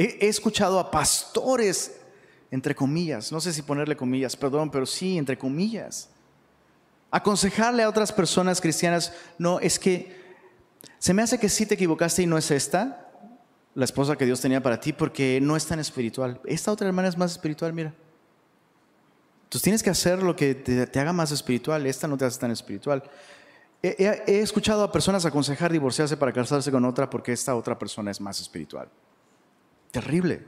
[0.01, 2.01] He, escuchado a pastores,
[2.53, 6.09] entre comillas, no sé si ponerle comillas, perdón, pero sí, entre comillas,
[7.11, 10.17] aconsejarle a otras personas cristianas, no, es que
[11.01, 13.11] se me hace que sí te equivocaste y no es esta,
[13.75, 16.41] la esposa que Dios tenía para ti, porque no es tan espiritual.
[16.45, 17.93] Esta otra hermana es más espiritual, mira.
[19.43, 22.53] Entonces tienes que hacer lo que te, haga más espiritual, esta no te hace tan
[22.53, 23.03] espiritual.
[23.83, 28.21] He, escuchado a personas aconsejar divorciarse para casarse con otra porque esta otra persona es
[28.21, 28.89] más espiritual.
[29.91, 30.47] Terrible.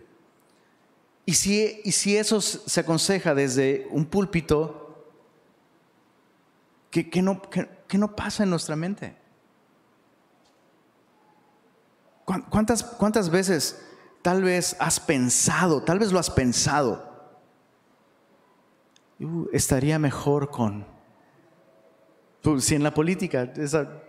[1.26, 5.06] Y si, y si eso se aconseja desde un púlpito,
[6.90, 7.40] ¿qué, no,
[7.86, 9.20] qué no pasa en nuestra mente?
[12.24, 13.84] ¿Cuántas, ¿Cuántas veces
[14.22, 17.10] tal vez has pensado, tal vez lo has pensado?
[19.18, 20.86] Uh, estaría mejor con...
[22.42, 24.00] Pues, si en la política esa,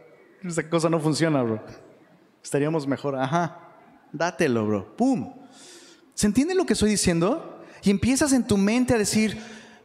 [0.44, 1.64] esa cosa no funciona, bro.
[2.44, 3.16] Estaríamos mejor.
[3.16, 3.70] Ajá,
[4.12, 4.95] dátelo, bro.
[4.95, 5.34] ¡Pum!
[6.14, 7.64] ¿Se entiende lo que estoy diciendo?
[7.84, 9.38] Y empiezas en tu mente a decir,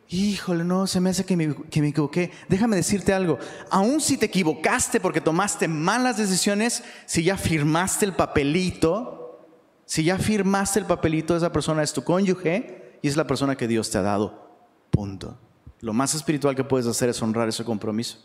[0.09, 2.31] híjole, no, se me hace que me, que me, equivoqué.
[2.49, 3.39] Déjame decirte algo,
[3.71, 9.47] aun si te equivocaste porque tomaste malas decisiones, si ya firmaste el papelito,
[9.87, 13.69] si ya firmaste el papelito, esa persona es tu cónyuge y es la persona que
[13.69, 14.59] Dios te ha dado.
[14.91, 15.39] Punto.
[15.81, 18.19] Lo más espiritual que puedes hacer es honrar ese compromiso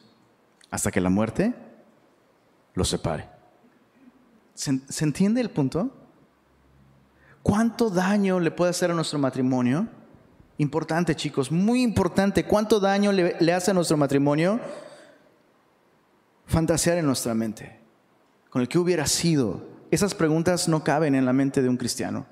[0.70, 1.54] hasta que la muerte
[2.74, 3.41] lo separe.
[4.62, 5.90] ¿Se, ¿se entiende el punto?
[7.42, 9.88] ¿Cuánto daño le puede hacer a nuestro matrimonio?
[10.60, 12.46] Importante, chicos, muy importante.
[12.46, 14.60] ¿Cuánto daño le, hace a nuestro matrimonio?
[16.46, 17.80] Fantasear en nuestra mente.
[18.52, 19.66] Con el que hubiera sido.
[19.90, 22.28] Esas preguntas no caben en la mente de un cristiano.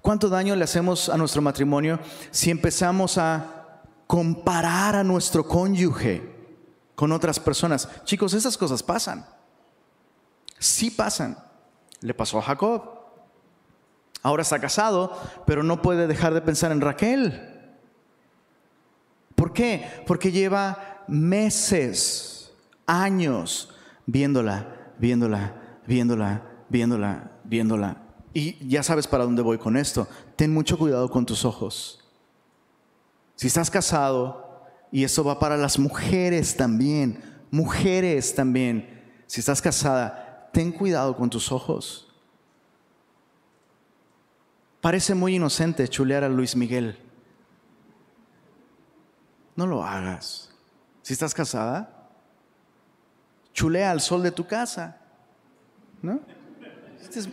[0.00, 1.98] ¿Cuánto daño le hacemos a nuestro matrimonio
[2.30, 6.22] si empezamos a comparar a nuestro cónyuge
[6.94, 7.88] con otras personas?
[8.04, 9.26] Chicos, esas cosas pasan.
[10.62, 11.36] Sí pasan.
[12.00, 12.82] Le pasó a Jacob.
[14.22, 17.48] Ahora está casado, pero no puede dejar de pensar en Raquel.
[19.34, 20.04] ¿Por qué?
[20.06, 22.52] Porque lleva meses,
[22.86, 23.74] años
[24.06, 28.02] viéndola, viéndola, viéndola, viéndola, viéndola.
[28.32, 30.06] Y ya sabes para dónde voy con esto.
[30.36, 32.04] Ten mucho cuidado con tus ojos.
[33.34, 40.31] Si estás casado, y eso va para las mujeres también, mujeres también, si estás casada,
[40.52, 42.08] ten cuidado con tus ojos.
[44.80, 46.98] Parece muy inocente chulear a Luis Miguel.
[49.56, 50.50] No lo hagas.
[51.02, 52.10] Si estás casada,
[53.52, 54.98] chulea al sol de tu casa.
[56.00, 56.20] ¿No?
[57.00, 57.28] Este es,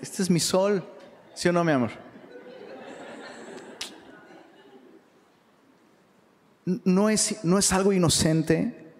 [0.00, 0.84] este es mi sol.
[1.34, 1.90] ¿Sí o no, mi amor?
[6.84, 8.92] No es, no es algo inocente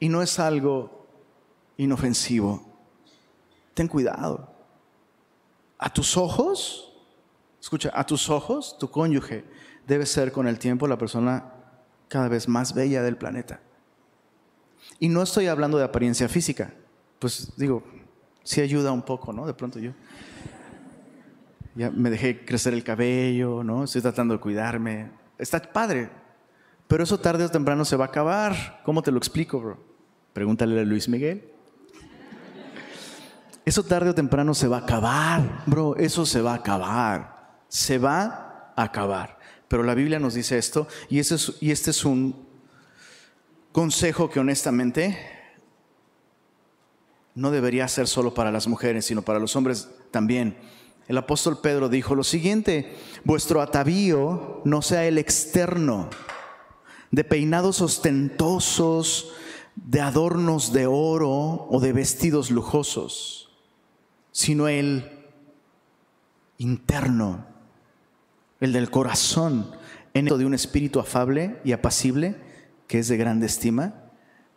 [0.00, 0.95] y no es algo
[1.76, 2.62] inofensivo.
[3.74, 4.54] Ten cuidado.
[5.78, 6.86] A tus ojos
[7.66, 9.42] Escucha, a tus ojos, tu cónyuge
[9.88, 11.52] debe ser con el tiempo la persona
[12.06, 13.58] cada vez más bella del planeta.
[15.00, 16.72] Y no estoy hablando de apariencia física,
[17.18, 17.82] pues digo,
[18.44, 19.48] sí ayuda un poco, ¿no?
[19.48, 19.90] De pronto yo
[21.74, 23.82] ya me dejé crecer el cabello, ¿no?
[23.82, 25.10] Estoy tratando de cuidarme.
[25.36, 26.08] Está padre,
[26.86, 28.80] pero eso tarde o temprano se va a acabar.
[28.84, 29.84] ¿Cómo te lo explico, bro?
[30.32, 31.50] Pregúntale a Luis Miguel.
[33.66, 35.94] Eso tarde o temprano se va a acabar, bro.
[35.96, 37.36] Eso se va a acabar
[37.68, 39.38] se va a acabar.
[39.68, 42.46] Pero la Biblia nos dice esto y este es, es un,
[43.72, 45.18] consejo que honestamente
[47.34, 50.56] no debería ser solo para las mujeres, sino para los hombres también.
[51.08, 56.08] El apóstol Pedro dijo lo siguiente, vuestro atavío no sea el externo,
[57.10, 59.32] de peinados ostentosos,
[59.74, 63.45] de adornos de oro o de vestidos lujosos,
[64.36, 65.02] sino el
[66.58, 67.46] interno,
[68.60, 69.74] el del corazón,
[70.12, 72.36] en de un espíritu afable y apacible,
[72.86, 73.94] que es de grande estima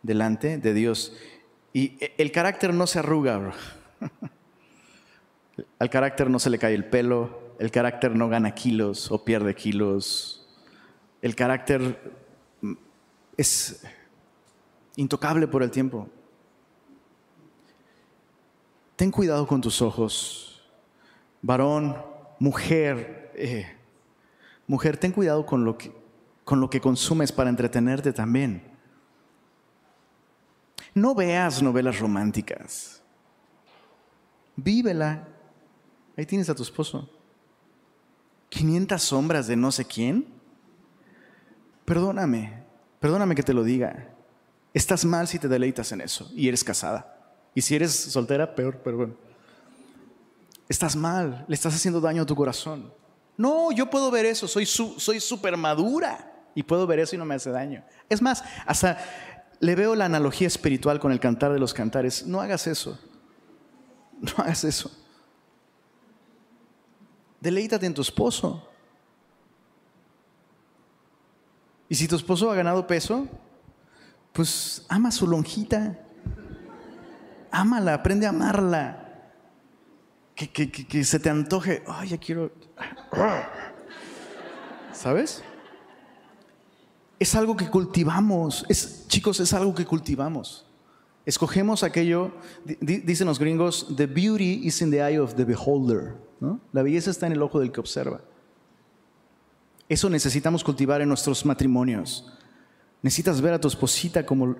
[0.02, 1.16] delante de Dios.
[1.72, 3.54] Y el carácter no se arruga.
[5.78, 9.54] Al carácter no se le cae el pelo, el carácter no gana kilos o pierde
[9.54, 10.46] kilos.
[11.22, 12.12] El carácter
[13.34, 13.82] es
[14.96, 16.06] intocable por el tiempo.
[19.00, 20.60] Ten cuidado con tus ojos,
[21.40, 21.96] varón,
[22.38, 23.66] mujer, eh,
[24.66, 25.90] mujer, ten cuidado con lo, que,
[26.44, 28.62] con lo que consumes para entretenerte también.
[30.92, 33.02] No veas novelas románticas,
[34.54, 35.26] vívela.
[36.14, 37.08] Ahí tienes a tu esposo.
[38.50, 40.26] 500 sombras de no sé quién.
[41.86, 42.64] Perdóname,
[43.00, 44.10] perdóname que te lo diga.
[44.74, 47.16] Estás mal si te deleitas en eso y eres casada.
[47.54, 49.14] Y si eres soltera, peor, pero bueno.
[50.68, 52.92] Estás mal, le estás haciendo daño a tu corazón.
[53.36, 54.66] No, yo puedo ver eso, soy
[55.20, 57.82] súper madura y puedo ver eso y no me hace daño.
[58.08, 58.98] Es más, hasta
[59.58, 62.26] le veo la analogía espiritual con el cantar de los cantares.
[62.26, 62.98] No hagas eso.
[64.20, 64.90] No hagas eso.
[67.40, 68.68] Deleítate en tu esposo.
[71.88, 73.26] Y si tu esposo ha ganado peso,
[74.32, 75.98] pues ama su lonjita.
[77.50, 79.06] Ámala, aprende a amarla.
[80.34, 81.82] Que, se te antoje.
[81.86, 82.50] Ay, ya quiero.
[84.92, 85.42] ¿Sabes?
[87.18, 88.64] Es algo que cultivamos.
[88.68, 90.66] Es, chicos, es algo que cultivamos.
[91.26, 92.32] Escogemos aquello,
[92.80, 96.16] dicen los gringos, the beauty is in the eye of the beholder.
[96.72, 98.22] La belleza está en el ojo del que observa.
[99.88, 102.32] Eso necesitamos cultivar en nuestros matrimonios.
[103.02, 104.56] Necesitas ver a tu esposita como,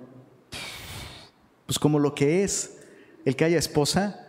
[1.65, 2.80] pues como lo que es.
[3.25, 4.27] El que haya esposa,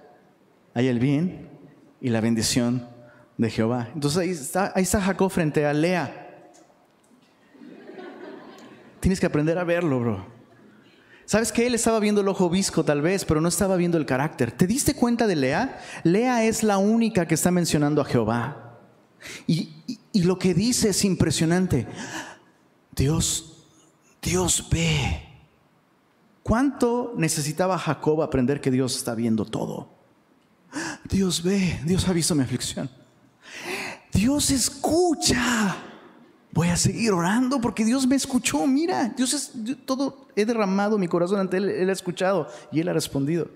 [0.74, 1.48] haya el bien
[2.00, 2.88] y la bendición
[3.38, 3.88] de Jehová.
[3.94, 4.18] Entonces
[4.74, 6.50] ahí está, Jacob frente a Lea.
[9.00, 10.26] Tienes que aprender a verlo, bro.
[11.24, 14.06] ¿Sabes que Él estaba viendo el ojo visco tal vez, pero no estaba viendo el
[14.06, 14.52] carácter.
[14.52, 15.80] ¿Te diste cuenta de Lea?
[16.04, 18.78] Lea es la única que está mencionando a Jehová.
[19.46, 19.72] Y
[20.14, 21.86] lo que dice es impresionante.
[22.94, 23.52] Dios
[24.22, 25.31] Dios ve.
[26.42, 29.88] ¿Cuánto necesitaba Jacob aprender que Dios está viendo todo?
[31.08, 32.90] Dios ve, Dios ha visto mi aflicción.
[34.12, 35.76] Dios escucha.
[36.52, 38.66] Voy a seguir orando porque Dios me escuchó.
[38.66, 39.52] Mira, Dios es
[39.86, 43.48] todo, he derramado mi corazón ante Él, Él ha escuchado y Él ha respondido.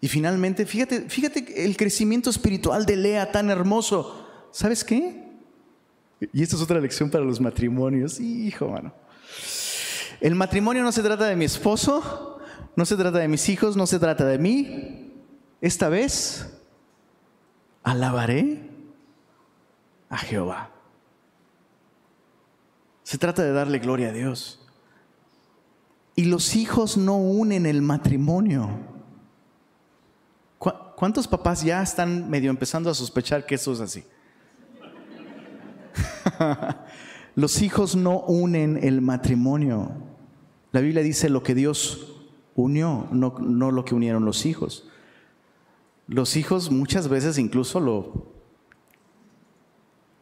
[0.00, 4.26] Y finalmente, fíjate, fíjate el crecimiento espiritual de Lea tan hermoso.
[4.50, 5.28] ¿Sabes qué?
[6.32, 8.18] Y esta es otra lección para los matrimonios.
[8.18, 8.94] Hijo, mano.
[10.20, 12.38] El matrimonio no se trata de mi esposo,
[12.76, 15.14] no se trata de mis hijos, no se trata de mí.
[15.60, 16.58] Esta vez
[17.82, 18.70] alabaré
[20.08, 20.70] a Jehová.
[23.02, 24.60] Se trata de darle gloria a Dios.
[26.14, 28.68] Y los hijos no unen el matrimonio.
[30.58, 34.04] ¿Cuántos papás ya están medio empezando a sospechar que eso es así?
[37.34, 40.09] Los hijos no unen el matrimonio.
[40.72, 42.16] La Biblia dice lo que Dios
[42.54, 44.88] unió, no, no lo que unieron los hijos.
[46.06, 48.30] Los hijos muchas veces incluso lo...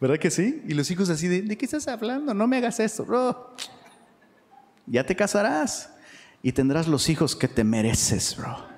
[0.01, 0.63] ¿Verdad que sí?
[0.67, 2.33] Y los hijos así de, ¿de qué estás hablando?
[2.33, 3.55] No me hagas esto, bro.
[4.87, 5.91] Ya te casarás
[6.43, 8.69] y tendrás los hijos que te mereces, bro.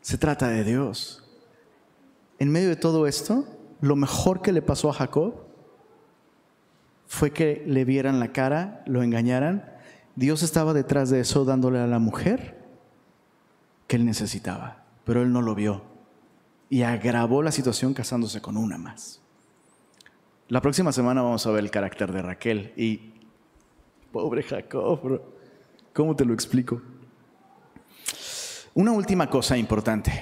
[0.00, 1.24] Se trata de Dios
[2.38, 3.44] en medio de todo esto,
[3.80, 5.45] lo mejor que le pasó a Jacob
[7.06, 9.64] fue que le vieran la cara, lo engañaran.
[10.14, 12.64] Dios estaba detrás de eso dándole a la mujer
[13.86, 15.96] que él necesitaba, pero él no lo vio
[16.68, 19.20] y agravó la situación casándose con una más.
[20.48, 23.12] La próxima semana vamos a ver el carácter de Raquel y
[24.12, 25.20] pobre Jacob,
[25.92, 26.80] ¿cómo te lo explico?
[28.74, 30.12] Una última cosa importante.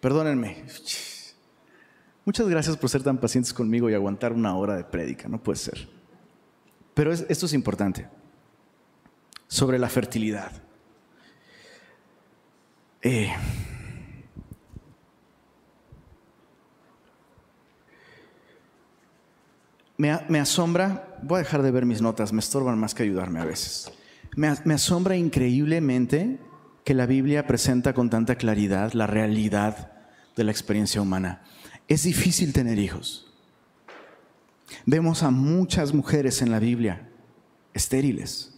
[0.00, 0.64] Perdónenme.
[2.30, 5.58] Muchas gracias por ser tan pacientes conmigo y aguantar una hora de prédica, no puede
[5.58, 5.88] ser.
[6.94, 8.06] Pero esto es importante.
[9.48, 10.52] Sobre la fertilidad.
[13.02, 13.32] Eh,
[19.96, 23.44] me, asombra, voy a dejar de ver mis notas, me estorban más que ayudarme a
[23.44, 23.90] veces.
[24.36, 26.38] Me, asombra increíblemente
[26.84, 29.90] que la Biblia presenta con tanta claridad la realidad
[30.36, 31.42] de la experiencia humana.
[31.90, 33.26] Es difícil tener hijos.
[34.86, 37.08] Vemos a muchas mujeres en la Biblia
[37.74, 38.54] estériles.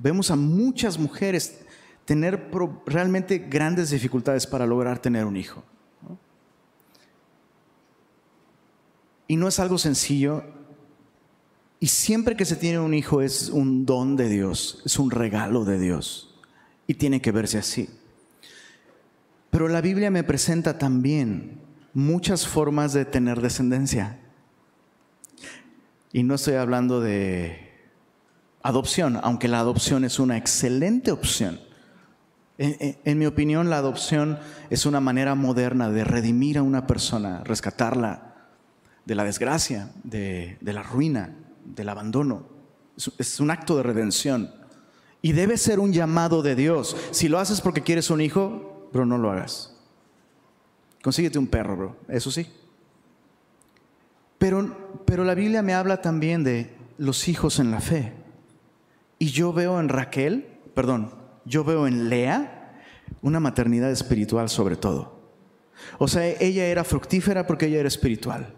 [0.00, 1.60] Vemos a muchas mujeres
[2.04, 2.50] tener
[2.86, 5.62] realmente grandes dificultades para lograr tener un hijo.
[9.28, 10.42] Y no es algo sencillo.
[11.78, 15.64] Y siempre que se tiene un hijo es un don de Dios, es un regalo
[15.64, 16.34] de Dios.
[16.88, 17.88] Y tiene que verse así.
[19.50, 21.63] Pero la Biblia me presenta también
[21.94, 24.18] muchas formas de tener descendencia.
[26.12, 27.72] Y no estoy hablando de
[28.62, 31.60] adopción, aunque la adopción es una excelente opción.
[32.56, 34.38] En, mi opinión, la adopción
[34.70, 38.34] es una manera moderna de redimir a una persona, rescatarla
[39.04, 41.34] de la desgracia, de, la ruina,
[41.64, 42.46] del abandono.
[43.18, 44.54] es un acto de redención.
[45.20, 46.96] Y debe ser un llamado de Dios.
[47.10, 49.73] Si lo haces porque quieres un hijo, pero no lo hagas.
[51.04, 51.96] Consíguete un perro, bro.
[52.08, 52.50] Eso sí.
[54.38, 58.14] Pero, pero la Biblia me habla también de los hijos en la fe.
[59.18, 62.80] Y yo veo en Raquel, perdón, yo veo en Lea
[63.20, 65.20] una maternidad espiritual sobre todo.
[65.98, 68.54] O sea, ella era fructífera porque ella era espiritual.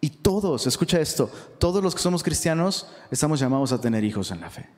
[0.00, 4.40] Y todos, escucha esto, todos los que somos cristianos estamos llamados a tener hijos en
[4.40, 4.70] la fe.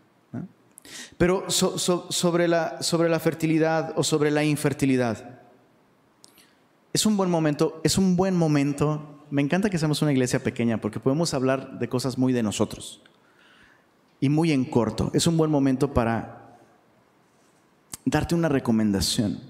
[1.16, 5.43] Pero sobre, la, sobre la fertilidad o sobre la infertilidad,
[6.94, 9.26] es un buen momento, es un buen momento.
[9.28, 13.02] Me encanta que seamos una iglesia pequeña porque podemos hablar de cosas muy de nosotros
[14.20, 15.10] y muy en corto.
[15.12, 16.56] Es un buen momento para
[18.04, 19.40] darte una recomendación.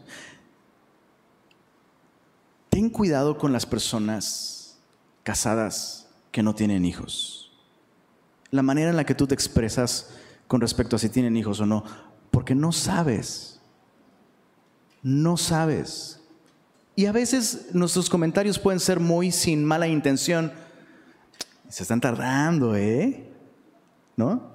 [2.70, 4.78] Ten cuidado con las personas
[5.22, 7.52] casadas que no tienen hijos.
[8.50, 10.16] La manera en la que tú te expresas
[10.48, 11.84] con respecto a si tienen hijos o no,
[12.30, 13.60] porque no sabes.
[15.02, 16.23] No sabes.
[16.96, 20.52] Y a veces nuestros comentarios pueden ser muy sin mala intención.
[21.68, 23.32] Se están tardando, ¿eh?
[24.16, 24.52] ¿no?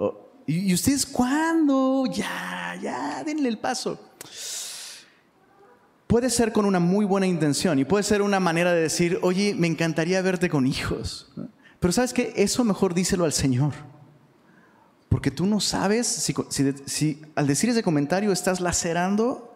[0.47, 2.05] ¿Y ustedes cuándo?
[2.11, 3.99] Ya, ya, denle el paso.
[6.07, 9.53] Puede ser con una muy buena intención y puede ser una manera de decir, oye,
[9.53, 11.31] me encantaría verte con hijos.
[11.79, 13.73] Pero sabes qué, eso mejor díselo al Señor.
[15.09, 16.33] Porque tú no sabes si,
[16.85, 19.48] si al decir ese comentario estás lacerando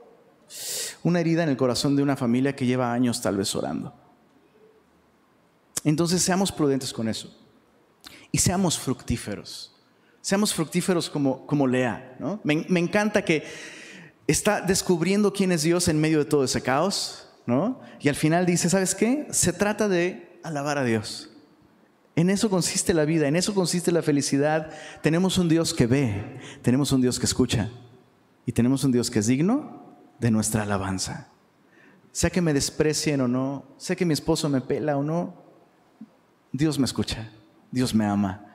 [1.04, 3.94] una herida en el corazón de una familia que lleva años tal vez orando.
[5.84, 7.36] Entonces seamos prudentes con eso
[8.32, 9.76] y seamos fructíferos.
[10.22, 12.18] Seamos fructíferos como, como Lea.
[12.44, 13.44] Me, me, encanta que
[14.26, 17.28] está descubriendo quién es Dios en medio de todo ese caos.
[17.46, 17.82] ¿no?
[18.00, 19.28] Y al final dice, ¿sabes qué?
[19.32, 21.30] Se trata de alabar a Dios.
[22.16, 24.72] En eso consiste la vida, en eso consiste la felicidad.
[25.02, 27.70] Tenemos un Dios que ve, tenemos un Dios que escucha
[28.46, 29.83] y tenemos un Dios que es digno
[30.24, 31.28] de nuestra alabanza.
[32.14, 35.34] Sea que me desprecien o no, sea que mi esposo me pela o no,
[36.50, 37.30] Dios me escucha,
[37.70, 38.46] Dios me ama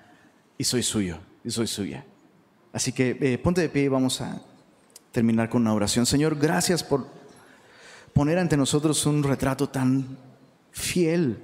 [0.57, 2.07] y soy suyo y soy suya.
[2.73, 4.41] Así que eh, ponte de pie y vamos a
[5.13, 6.07] terminar con una oración.
[6.07, 7.07] Señor, gracias por
[8.15, 10.17] poner ante nosotros un retrato tan
[10.71, 11.39] fiel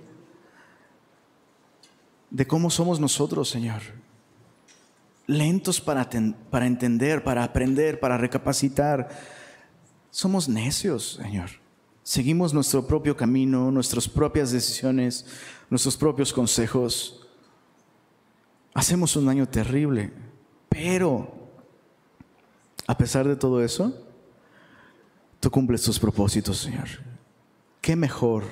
[2.31, 3.83] de cómo somos nosotros, Señor.
[5.27, 6.09] Lentos para,
[6.51, 9.34] para entender, para aprender, para recapacitar.
[10.15, 11.51] Somos necios, Señor.
[12.05, 15.27] Seguimos nuestro propio camino, nuestras propias decisiones,
[15.69, 17.27] nuestros propios consejos
[18.73, 20.13] hacemos un daño terrible.
[20.69, 21.51] Pero,
[22.87, 23.93] a pesar de todo eso,
[25.41, 26.87] tú cumples tus propósitos, Señor.
[27.81, 28.45] ¿Qué mejor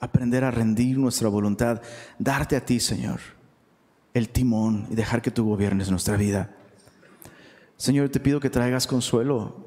[0.00, 1.82] aprender a rendir nuestra voluntad,
[2.18, 3.20] darte a ti, Señor,
[4.12, 6.56] el timón y dejar que tú gobiernes nuestra vida?
[7.76, 9.65] Señor, te pido que traigas consuelo.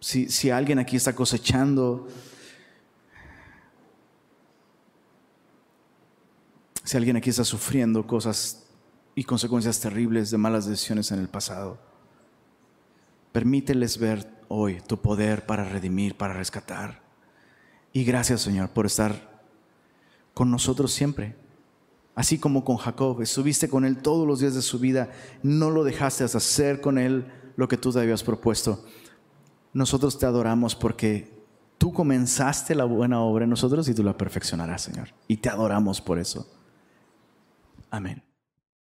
[0.00, 2.08] Si, alguien aquí está cosechando,
[6.82, 8.64] si alguien aquí está sufriendo cosas
[9.14, 11.78] y consecuencias terribles de malas decisiones en el pasado.
[13.32, 17.02] Permíteles ver hoy tu poder para redimir, para rescatar.
[17.92, 19.42] Y gracias Señor por estar
[20.32, 21.36] con nosotros siempre.
[22.14, 25.10] Así como con Jacob, estuviste con él todos los días de su vida,
[25.42, 28.82] no lo dejaste hacer con él lo que tú te habías propuesto.
[29.72, 31.40] Nosotros te adoramos porque
[31.78, 35.08] tú comenzaste la buena obra en nosotros y tú la perfeccionarás, Señor.
[35.28, 36.46] Y te adoramos por eso.
[37.90, 38.22] Amén.